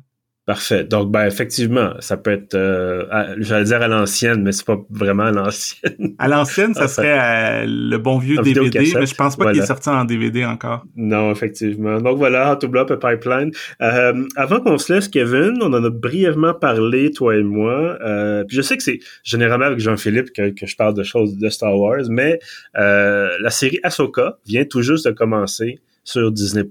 Parfait. 0.51 0.83
Donc, 0.83 1.13
ben 1.13 1.27
effectivement, 1.27 1.93
ça 2.01 2.17
peut 2.17 2.33
être, 2.33 2.55
euh, 2.55 3.05
j'allais 3.39 3.67
dire 3.67 3.83
à 3.83 3.87
l'ancienne, 3.87 4.43
mais 4.43 4.51
c'est 4.51 4.67
pas 4.67 4.79
vraiment 4.91 5.27
à 5.27 5.31
l'ancienne. 5.31 6.15
À 6.19 6.27
l'ancienne, 6.27 6.75
ça 6.75 6.89
serait 6.89 7.63
euh, 7.63 7.67
le 7.69 7.97
bon 7.99 8.19
vieux 8.19 8.37
DVD, 8.43 8.81
mais 8.99 9.07
je 9.07 9.15
pense 9.15 9.37
pas 9.37 9.53
qu'il 9.53 9.63
est 9.63 9.67
sorti 9.67 9.91
en 9.91 10.05
DVD 10.05 10.45
encore. 10.45 10.85
Non, 10.97 11.31
effectivement. 11.31 12.01
Donc 12.01 12.19
voilà, 12.19 12.51
How 12.51 12.57
to 12.57 12.67
Blow 12.67 12.81
Up 12.81 12.91
a 12.91 12.97
Pipeline. 12.97 13.53
Euh, 13.81 14.27
avant 14.35 14.59
qu'on 14.59 14.77
se 14.77 14.93
laisse, 14.93 15.07
Kevin, 15.07 15.59
on 15.61 15.73
en 15.73 15.85
a 15.85 15.91
brièvement 15.91 16.55
parlé, 16.55 17.13
toi 17.13 17.37
et 17.37 17.45
moi. 17.45 17.99
Euh, 18.03 18.43
puis 18.43 18.57
je 18.57 18.63
sais 18.63 18.77
que 18.77 18.83
c'est 18.83 18.99
généralement 19.23 19.67
avec 19.67 19.79
Jean-Philippe 19.79 20.33
que, 20.33 20.51
que, 20.51 20.67
je 20.67 20.75
parle 20.75 20.95
de 20.95 21.05
choses 21.05 21.37
de 21.37 21.49
Star 21.49 21.79
Wars, 21.79 22.03
mais 22.09 22.41
la 22.75 23.51
série 23.51 23.79
Ahsoka 23.85 24.39
vient 24.47 24.65
tout 24.65 24.83
juste 24.83 25.07
de 25.07 25.13
commencer 25.13 25.79
sur 26.11 26.33
Disney+. 26.33 26.65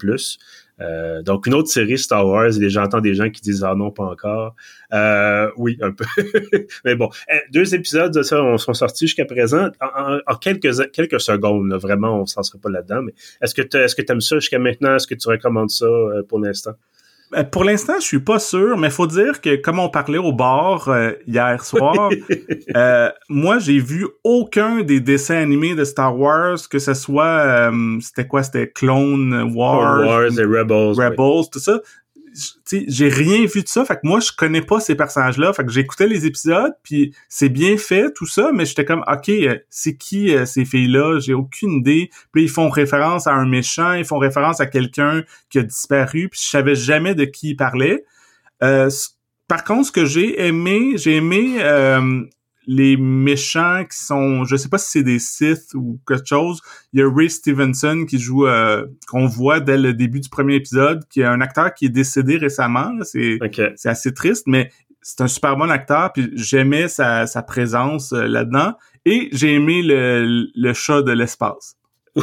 Euh, 0.81 1.21
donc 1.21 1.45
une 1.45 1.53
autre 1.55 1.67
série 1.67 1.97
Star 1.97 2.25
Wars, 2.25 2.61
et 2.61 2.69
j'entends 2.69 3.01
des 3.01 3.13
gens 3.13 3.29
qui 3.29 3.41
disent 3.41 3.63
ah 3.63 3.75
non 3.75 3.91
pas 3.91 4.05
encore. 4.05 4.55
Euh, 4.93 5.49
oui 5.57 5.77
un 5.81 5.91
peu, 5.91 6.05
mais 6.85 6.95
bon, 6.95 7.09
eh, 7.29 7.41
deux 7.51 7.75
épisodes 7.75 8.13
de 8.13 8.21
ça 8.21 8.37
sont 8.57 8.73
sortis 8.73 9.07
jusqu'à 9.07 9.25
présent 9.25 9.69
en, 9.81 10.35
quelques 10.35 10.91
quelques 10.91 11.19
secondes. 11.19 11.73
vraiment, 11.73 12.21
on 12.21 12.25
s'en 12.25 12.43
serait 12.43 12.59
pas 12.59 12.69
là-dedans. 12.69 13.01
Mais 13.01 13.13
est-ce 13.41 13.53
que 13.53 13.77
est-ce 13.77 13.95
que 13.95 14.01
t'aimes 14.01 14.21
ça 14.21 14.37
jusqu'à 14.37 14.59
maintenant? 14.59 14.95
Est-ce 14.95 15.07
que 15.07 15.15
tu 15.15 15.27
recommandes 15.27 15.69
ça 15.69 15.85
euh, 15.85 16.23
pour 16.23 16.39
l'instant? 16.39 16.73
Pour 17.51 17.63
l'instant, 17.63 17.93
je 17.99 18.05
suis 18.05 18.19
pas 18.19 18.39
sûr, 18.39 18.77
mais 18.77 18.89
faut 18.89 19.07
dire 19.07 19.41
que 19.41 19.55
comme 19.55 19.79
on 19.79 19.89
parlait 19.89 20.17
au 20.17 20.33
bar 20.33 20.87
euh, 20.87 21.11
hier 21.27 21.63
soir, 21.63 22.09
euh, 22.75 23.09
moi 23.29 23.59
j'ai 23.59 23.79
vu 23.79 24.07
aucun 24.23 24.81
des 24.81 24.99
dessins 24.99 25.37
animés 25.37 25.75
de 25.75 25.83
Star 25.83 26.17
Wars, 26.17 26.57
que 26.69 26.79
ce 26.79 26.93
soit 26.93 27.25
euh, 27.25 27.99
c'était 28.01 28.27
quoi, 28.27 28.43
c'était 28.43 28.69
Clone 28.69 29.51
Wars, 29.55 30.05
Wars 30.05 30.39
et 30.39 30.43
Rebels, 30.43 30.93
Rebels, 30.97 31.49
tout 31.51 31.59
ça 31.59 31.79
j'ai 32.87 33.09
rien 33.09 33.45
vu 33.45 33.63
de 33.63 33.67
ça. 33.67 33.85
Fait 33.85 33.95
que 33.95 34.01
moi, 34.03 34.19
je 34.19 34.31
connais 34.31 34.61
pas 34.61 34.79
ces 34.79 34.95
personnages-là. 34.95 35.53
Fait 35.53 35.65
que 35.65 35.71
j'écoutais 35.71 36.07
les 36.07 36.25
épisodes, 36.25 36.73
puis 36.83 37.13
c'est 37.27 37.49
bien 37.49 37.77
fait, 37.77 38.11
tout 38.13 38.25
ça, 38.25 38.51
mais 38.53 38.65
j'étais 38.65 38.85
comme, 38.85 39.03
OK, 39.11 39.29
euh, 39.29 39.57
c'est 39.69 39.95
qui 39.95 40.35
euh, 40.35 40.45
ces 40.45 40.65
filles-là? 40.65 41.19
J'ai 41.19 41.33
aucune 41.33 41.71
idée. 41.73 42.09
Puis 42.31 42.43
ils 42.43 42.49
font 42.49 42.69
référence 42.69 43.27
à 43.27 43.33
un 43.33 43.47
méchant, 43.47 43.93
ils 43.93 44.05
font 44.05 44.19
référence 44.19 44.59
à 44.59 44.65
quelqu'un 44.65 45.23
qui 45.49 45.59
a 45.59 45.63
disparu, 45.63 46.29
puis 46.29 46.39
je 46.43 46.49
savais 46.49 46.75
jamais 46.75 47.15
de 47.15 47.25
qui 47.25 47.49
ils 47.49 47.55
parlaient. 47.55 48.05
Euh, 48.63 48.89
par 49.47 49.63
contre, 49.63 49.87
ce 49.87 49.91
que 49.91 50.05
j'ai 50.05 50.45
aimé, 50.45 50.93
j'ai 50.95 51.15
aimé 51.15 51.57
les 52.71 52.97
méchants 52.97 53.83
qui 53.89 53.97
sont, 53.97 54.45
je 54.45 54.55
sais 54.55 54.69
pas 54.69 54.77
si 54.77 54.91
c'est 54.91 55.03
des 55.03 55.17
Sith 55.17 55.73
ou 55.73 55.99
quelque 56.07 56.27
chose. 56.27 56.61
Il 56.93 56.99
y 56.99 57.03
a 57.03 57.11
Ray 57.11 57.27
Stevenson 57.27 58.05
qui 58.07 58.19
joue, 58.19 58.45
euh, 58.45 58.85
qu'on 59.07 59.25
voit 59.25 59.59
dès 59.59 59.75
le 59.75 59.95
début 59.95 60.19
du 60.19 60.29
premier 60.29 60.53
épisode, 60.53 61.03
qui 61.09 61.21
est 61.21 61.25
un 61.25 61.41
acteur 61.41 61.73
qui 61.73 61.85
est 61.85 61.89
décédé 61.89 62.37
récemment. 62.37 62.91
C'est 63.01 63.39
assez 63.85 64.13
triste, 64.13 64.43
mais 64.45 64.69
c'est 65.01 65.21
un 65.21 65.27
super 65.27 65.57
bon 65.57 65.71
acteur. 65.71 66.13
Puis 66.13 66.29
j'aimais 66.35 66.87
sa, 66.87 67.25
sa 67.25 67.41
présence 67.41 68.13
euh, 68.13 68.27
là-dedans. 68.27 68.75
Et 69.03 69.29
j'ai 69.31 69.55
aimé 69.55 69.81
le, 69.81 70.45
le 70.53 70.73
chat 70.73 71.01
de 71.01 71.11
l'espace. 71.11 71.75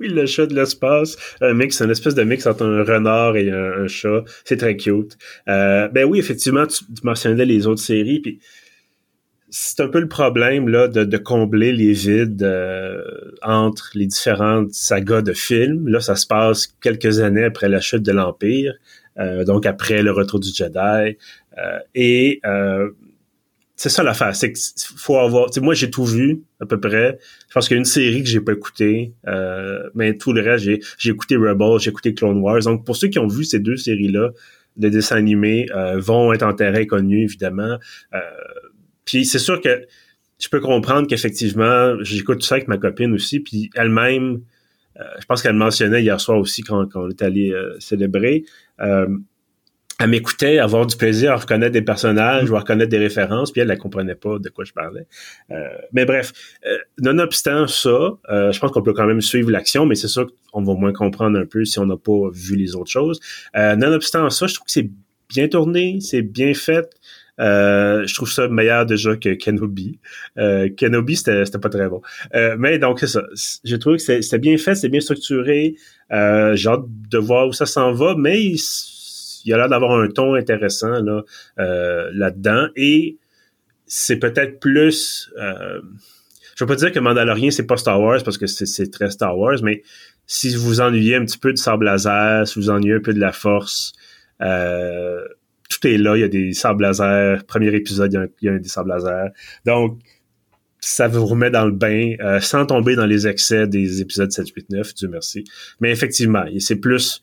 Oui, 0.00 0.08
le 0.08 0.26
chat 0.26 0.46
de 0.46 0.54
l'espace. 0.56 1.16
Un 1.40 1.54
mix, 1.54 1.80
une 1.80 1.92
espèce 1.92 2.16
de 2.16 2.24
mix 2.24 2.44
entre 2.44 2.64
un 2.64 2.82
renard 2.82 3.36
et 3.36 3.52
un, 3.52 3.86
chat. 3.86 4.24
C'est 4.44 4.56
très 4.56 4.76
cute. 4.76 5.16
Euh, 5.46 5.86
ben 5.86 6.06
oui, 6.06 6.18
effectivement, 6.18 6.66
tu, 6.66 6.84
tu, 6.86 7.04
mentionnais 7.04 7.44
les 7.44 7.68
autres 7.68 7.82
séries. 7.82 8.18
Puis 8.18 8.40
c'est 9.50 9.80
un 9.80 9.88
peu 9.88 10.00
le 10.00 10.08
problème 10.08 10.68
là 10.68 10.88
de, 10.88 11.16
combler 11.18 11.72
les 11.72 11.92
vides 11.92 12.42
euh, 12.42 13.02
entre 13.42 13.90
les 13.94 14.06
différentes 14.06 14.72
sagas 14.72 15.22
de 15.22 15.32
films. 15.32 15.88
Là, 15.88 16.00
ça 16.00 16.14
se 16.14 16.26
passe 16.26 16.68
quelques 16.80 17.20
années 17.20 17.44
après 17.44 17.68
la 17.68 17.80
chute 17.80 18.02
de 18.02 18.12
l'Empire, 18.12 18.74
euh, 19.18 19.44
donc 19.44 19.66
après 19.66 20.02
le 20.02 20.12
retour 20.12 20.38
du 20.40 20.50
Jedi. 20.54 21.16
Euh, 21.58 21.78
et 21.94 22.40
c'est 23.74 23.88
ça 23.88 24.02
l'affaire, 24.02 24.36
c'est 24.36 24.52
qu'il 24.52 24.62
faut 24.96 25.18
avoir. 25.18 25.48
Moi, 25.60 25.74
j'ai 25.74 25.90
tout 25.90 26.04
vu 26.04 26.42
à 26.60 26.66
peu 26.66 26.78
près. 26.78 27.18
Je 27.48 27.54
pense 27.54 27.66
qu'il 27.66 27.76
y 27.76 27.78
a 27.78 27.80
une 27.80 27.86
série 27.86 28.22
que 28.22 28.28
j'ai 28.28 28.40
pas 28.40 28.52
écoutée, 28.52 29.14
mais 29.94 30.16
tout 30.16 30.32
le 30.32 30.42
reste, 30.42 30.64
j'ai, 30.64 30.80
j'ai 30.98 31.10
écouté 31.10 31.36
Rebels, 31.36 31.80
j'ai 31.80 31.90
écouté 31.90 32.14
Clone 32.14 32.38
Wars. 32.40 32.60
Donc, 32.60 32.84
pour 32.84 32.96
ceux 32.96 33.08
qui 33.08 33.18
ont 33.18 33.26
vu 33.26 33.42
ces 33.44 33.58
deux 33.58 33.76
séries-là 33.76 34.30
de 34.76 34.88
dessins 34.90 35.16
animés, 35.16 35.66
vont 35.96 36.32
être 36.34 36.42
en 36.42 36.52
terrain 36.52 36.84
connu 36.84 37.24
évidemment. 37.24 37.78
Puis 39.10 39.26
c'est 39.26 39.40
sûr 39.40 39.60
que 39.60 39.86
je 40.38 40.48
peux 40.48 40.60
comprendre 40.60 41.08
qu'effectivement, 41.08 41.96
j'écoute 42.02 42.44
ça 42.44 42.54
avec 42.54 42.68
ma 42.68 42.78
copine 42.78 43.12
aussi, 43.12 43.40
puis 43.40 43.68
elle-même, 43.74 44.42
euh, 44.98 45.02
je 45.18 45.26
pense 45.26 45.42
qu'elle 45.42 45.54
mentionnait 45.54 46.00
hier 46.00 46.20
soir 46.20 46.38
aussi 46.38 46.62
quand, 46.62 46.86
quand 46.86 47.02
on 47.02 47.10
est 47.10 47.20
allé 47.20 47.50
euh, 47.50 47.74
célébrer, 47.80 48.44
euh, 48.80 49.08
elle 49.98 50.10
m'écoutait 50.10 50.58
avoir 50.58 50.86
du 50.86 50.96
plaisir 50.96 51.32
à 51.32 51.36
reconnaître 51.36 51.72
des 51.72 51.82
personnages 51.82 52.48
ou 52.48 52.56
à 52.56 52.60
reconnaître 52.60 52.88
des 52.88 52.98
références, 52.98 53.50
puis 53.50 53.62
elle 53.62 53.68
ne 53.68 53.74
comprenait 53.74 54.14
pas 54.14 54.38
de 54.38 54.48
quoi 54.48 54.64
je 54.64 54.72
parlais. 54.72 55.06
mais 55.92 56.06
bref, 56.06 56.32
nonobstant 56.98 57.66
ça, 57.66 58.12
je 58.30 58.58
pense 58.58 58.70
qu'on 58.70 58.80
peut 58.80 58.94
quand 58.94 59.06
même 59.06 59.20
suivre 59.20 59.50
l'action, 59.50 59.84
mais 59.84 59.96
c'est 59.96 60.08
sûr 60.08 60.26
qu'on 60.52 60.62
va 60.62 60.72
moins 60.72 60.94
comprendre 60.94 61.38
un 61.38 61.44
peu 61.44 61.66
si 61.66 61.78
on 61.80 61.84
n'a 61.84 61.98
pas 61.98 62.30
vu 62.32 62.56
les 62.56 62.76
autres 62.76 62.90
choses. 62.90 63.20
nonobstant 63.54 64.30
ça, 64.30 64.46
je 64.46 64.54
trouve 64.54 64.64
que 64.64 64.72
c'est 64.72 64.88
bien 65.28 65.48
tourné, 65.48 65.98
c'est 66.00 66.22
bien 66.22 66.54
fait. 66.54 66.88
Euh, 67.38 68.06
je 68.06 68.14
trouve 68.14 68.30
ça 68.30 68.48
meilleur 68.48 68.86
déjà 68.86 69.16
que 69.16 69.34
Kenobi. 69.34 69.98
Euh, 70.38 70.68
Kenobi, 70.76 71.16
c'était 71.16 71.58
pas 71.58 71.68
très 71.68 71.88
bon. 71.88 72.02
Euh, 72.34 72.56
mais 72.58 72.78
donc, 72.78 73.00
c'est 73.00 73.06
ça. 73.06 73.22
J'ai 73.64 73.78
trouvé 73.78 73.96
que 73.96 74.02
c'était 74.02 74.38
bien 74.38 74.56
fait, 74.58 74.74
c'est 74.74 74.88
bien 74.88 75.00
structuré. 75.00 75.76
Euh, 76.12 76.54
j'ai 76.54 76.68
hâte 76.68 76.84
de 76.86 77.18
voir 77.18 77.48
où 77.48 77.52
ça 77.52 77.66
s'en 77.66 77.92
va, 77.92 78.14
mais 78.16 78.42
il, 78.42 78.58
y 79.44 79.52
a 79.52 79.56
l'air 79.56 79.68
d'avoir 79.68 79.98
un 79.98 80.08
ton 80.08 80.34
intéressant 80.34 81.02
là, 81.02 81.22
euh, 81.58 82.10
là-dedans. 82.12 82.68
Et 82.76 83.16
c'est 83.86 84.16
peut-être 84.16 84.60
plus... 84.60 85.32
Euh, 85.38 85.80
je 86.56 86.64
veux 86.64 86.68
pas 86.68 86.76
dire 86.76 86.92
que 86.92 86.98
Mandalorian, 86.98 87.50
c'est 87.50 87.66
pas 87.66 87.78
Star 87.78 87.98
Wars, 88.00 88.22
parce 88.22 88.36
que 88.36 88.46
c'est 88.46 88.90
très 88.90 89.10
Star 89.10 89.38
Wars, 89.38 89.62
mais 89.62 89.82
si 90.26 90.54
vous 90.54 90.82
ennuyez 90.82 91.16
un 91.16 91.24
petit 91.24 91.38
peu 91.38 91.52
de 91.52 91.58
sable 91.58 91.86
laser, 91.86 92.46
si 92.46 92.58
vous 92.58 92.68
ennuyez 92.68 92.96
un 92.96 93.00
peu 93.00 93.14
de 93.14 93.20
la 93.20 93.32
force... 93.32 93.92
Euh, 94.42 95.24
tout 95.70 95.86
est 95.86 95.96
là. 95.96 96.16
Il 96.16 96.20
y 96.20 96.24
a 96.24 96.28
des 96.28 96.52
sables 96.52 96.82
laser. 96.82 97.44
Premier 97.46 97.74
épisode, 97.74 98.12
il 98.12 98.46
y 98.46 98.48
a, 98.48 98.58
des 98.58 98.68
sables 98.68 98.90
laser. 98.90 99.30
Donc, 99.64 99.98
ça 100.80 101.08
vous 101.08 101.24
remet 101.24 101.50
dans 101.50 101.64
le 101.64 101.72
bain 101.72 102.14
euh, 102.20 102.40
sans 102.40 102.66
tomber 102.66 102.96
dans 102.96 103.06
les 103.06 103.26
excès 103.26 103.66
des 103.66 104.00
épisodes 104.00 104.32
7, 104.32 104.48
8, 104.48 104.70
9, 104.70 104.94
Dieu 104.94 105.08
merci. 105.08 105.44
Mais 105.80 105.90
effectivement, 105.90 106.44
c'est 106.58 106.76
plus 106.76 107.22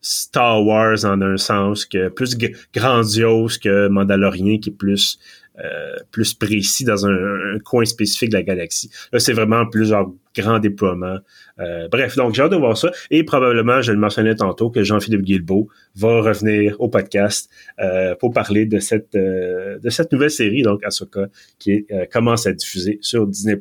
Star 0.00 0.64
Wars 0.64 1.04
en 1.04 1.20
un 1.22 1.36
sens 1.36 1.84
que 1.84 2.08
plus 2.08 2.36
grandiose 2.74 3.58
que 3.58 3.88
Mandalorian 3.88 4.58
qui 4.58 4.70
est 4.70 4.76
plus 4.76 5.18
euh, 5.64 5.96
plus 6.10 6.34
précis 6.34 6.84
dans 6.84 7.06
un, 7.06 7.58
coin 7.64 7.84
spécifique 7.86 8.28
de 8.30 8.36
la 8.36 8.42
galaxie. 8.42 8.90
Là, 9.12 9.18
c'est 9.18 9.32
vraiment 9.32 9.64
plusieurs 9.66 10.10
grands 10.36 10.58
déploiements. 10.58 11.18
Euh, 11.60 11.88
bref, 11.88 12.14
donc 12.16 12.34
j'ai 12.34 12.42
hâte 12.42 12.50
de 12.50 12.56
voir 12.56 12.76
ça. 12.76 12.90
Et 13.10 13.24
probablement, 13.24 13.80
je 13.80 13.92
le 13.92 13.98
mentionnais 13.98 14.34
tantôt, 14.34 14.68
que 14.68 14.82
Jean-Philippe 14.82 15.22
Guilbeault 15.22 15.68
va 15.94 16.20
revenir 16.20 16.78
au 16.78 16.90
podcast 16.90 17.50
euh, 17.80 18.14
pour 18.16 18.34
parler 18.34 18.66
de 18.66 18.78
cette 18.80 19.14
de 19.14 19.88
cette 19.88 20.12
nouvelle 20.12 20.30
série, 20.30 20.60
donc 20.62 20.84
Ahsoka, 20.84 21.28
qui 21.58 21.86
commence 22.12 22.46
à 22.46 22.52
diffuser 22.52 22.98
sur 23.00 23.26
Disney+. 23.26 23.58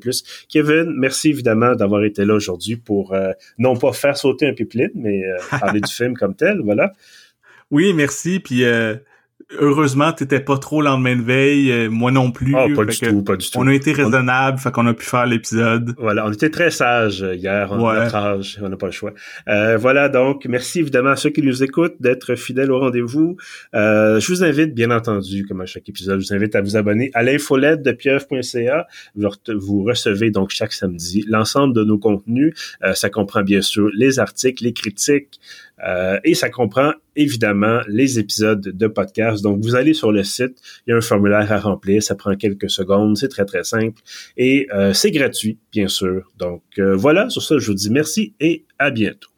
Kevin, 0.49 0.93
merci 0.97 1.29
évidemment 1.29 1.75
d'avoir 1.75 2.03
été 2.03 2.25
là 2.25 2.33
aujourd'hui 2.33 2.75
pour 2.75 3.15
non 3.57 3.77
pas 3.77 3.93
faire 3.93 4.17
sauter 4.17 4.47
un 4.47 4.53
pipeline, 4.53 4.91
mais 4.95 5.23
parler 5.49 5.79
du 5.79 5.91
film 5.91 6.15
comme 6.15 6.35
tel, 6.35 6.59
voilà. 6.61 6.91
Oui, 7.71 7.93
merci. 7.93 8.39
Puis 8.39 8.63
heureusement, 9.59 10.11
t'étais 10.11 10.39
pas 10.39 10.57
trop 10.57 10.81
lendemain 10.81 11.15
de 11.15 11.21
veille, 11.21 11.71
euh, 11.71 11.89
moi 11.89 12.11
non 12.11 12.31
plus. 12.31 12.55
Ah, 12.55 12.65
pas 12.75 12.85
du 12.85 12.97
tout, 12.97 13.23
pas 13.23 13.35
du 13.35 13.49
tout. 13.49 13.57
On 13.57 13.67
a 13.67 13.73
été 13.73 13.91
raisonnable, 13.91 14.57
fait 14.57 14.71
qu'on 14.71 14.87
a 14.87 14.93
pu 14.93 15.05
faire 15.05 15.25
l'épisode. 15.25 15.93
Voilà, 15.97 16.25
on 16.25 16.31
était 16.31 16.49
très 16.49 16.71
sages 16.71 17.23
euh, 17.23 17.35
hier, 17.35 17.69
on 17.71 17.87
a 17.87 18.03
notre 18.03 18.15
âge, 18.15 18.59
on 18.61 18.69
n'a 18.69 18.77
pas 18.77 18.87
le 18.87 18.91
choix. 18.91 19.13
Euh, 19.47 19.77
voilà, 19.77 20.09
donc, 20.09 20.45
merci 20.45 20.79
évidemment 20.79 21.11
à 21.11 21.15
ceux 21.15 21.29
qui 21.29 21.41
nous 21.41 21.63
écoutent 21.63 21.95
d'être 21.99 22.35
fidèles 22.35 22.71
au 22.71 22.79
rendez-vous. 22.79 23.37
je 23.73 24.27
vous 24.27 24.43
invite, 24.43 24.73
bien 24.73 24.91
entendu, 24.91 25.45
comme 25.45 25.61
à 25.61 25.65
chaque 25.65 25.87
épisode, 25.89 26.19
je 26.19 26.27
vous 26.27 26.33
invite 26.33 26.55
à 26.55 26.61
vous 26.61 26.75
abonner 26.75 27.11
à 27.13 27.23
l'infolette 27.23 27.81
de 27.81 27.91
pieuvre.ca. 27.91 28.87
Vous 29.15 29.83
recevez 29.83 30.31
donc 30.31 30.49
chaque 30.49 30.73
samedi 30.73 31.25
l'ensemble 31.27 31.73
de 31.73 31.83
nos 31.83 31.97
contenus. 31.97 32.53
ça 32.93 33.09
comprend 33.09 33.43
bien 33.43 33.61
sûr 33.61 33.89
les 33.93 34.19
articles, 34.19 34.63
les 34.63 34.73
critiques, 34.73 35.39
euh, 35.83 36.19
et 36.23 36.35
ça 36.35 36.49
comprend 36.49 36.93
évidemment 37.15 37.81
les 37.87 38.19
épisodes 38.19 38.61
de 38.61 38.87
podcast. 38.87 39.43
Donc, 39.43 39.61
vous 39.61 39.75
allez 39.75 39.93
sur 39.93 40.11
le 40.11 40.23
site, 40.23 40.57
il 40.85 40.91
y 40.91 40.93
a 40.93 40.97
un 40.97 41.01
formulaire 41.01 41.51
à 41.51 41.59
remplir, 41.59 42.01
ça 42.01 42.15
prend 42.15 42.35
quelques 42.35 42.69
secondes, 42.69 43.17
c'est 43.17 43.29
très 43.29 43.45
très 43.45 43.63
simple 43.63 44.01
et 44.37 44.67
euh, 44.73 44.93
c'est 44.93 45.11
gratuit, 45.11 45.57
bien 45.71 45.87
sûr. 45.87 46.31
Donc, 46.37 46.63
euh, 46.79 46.95
voilà, 46.95 47.29
sur 47.29 47.41
ça, 47.41 47.57
je 47.57 47.67
vous 47.67 47.73
dis 47.73 47.89
merci 47.89 48.33
et 48.39 48.65
à 48.79 48.91
bientôt. 48.91 49.34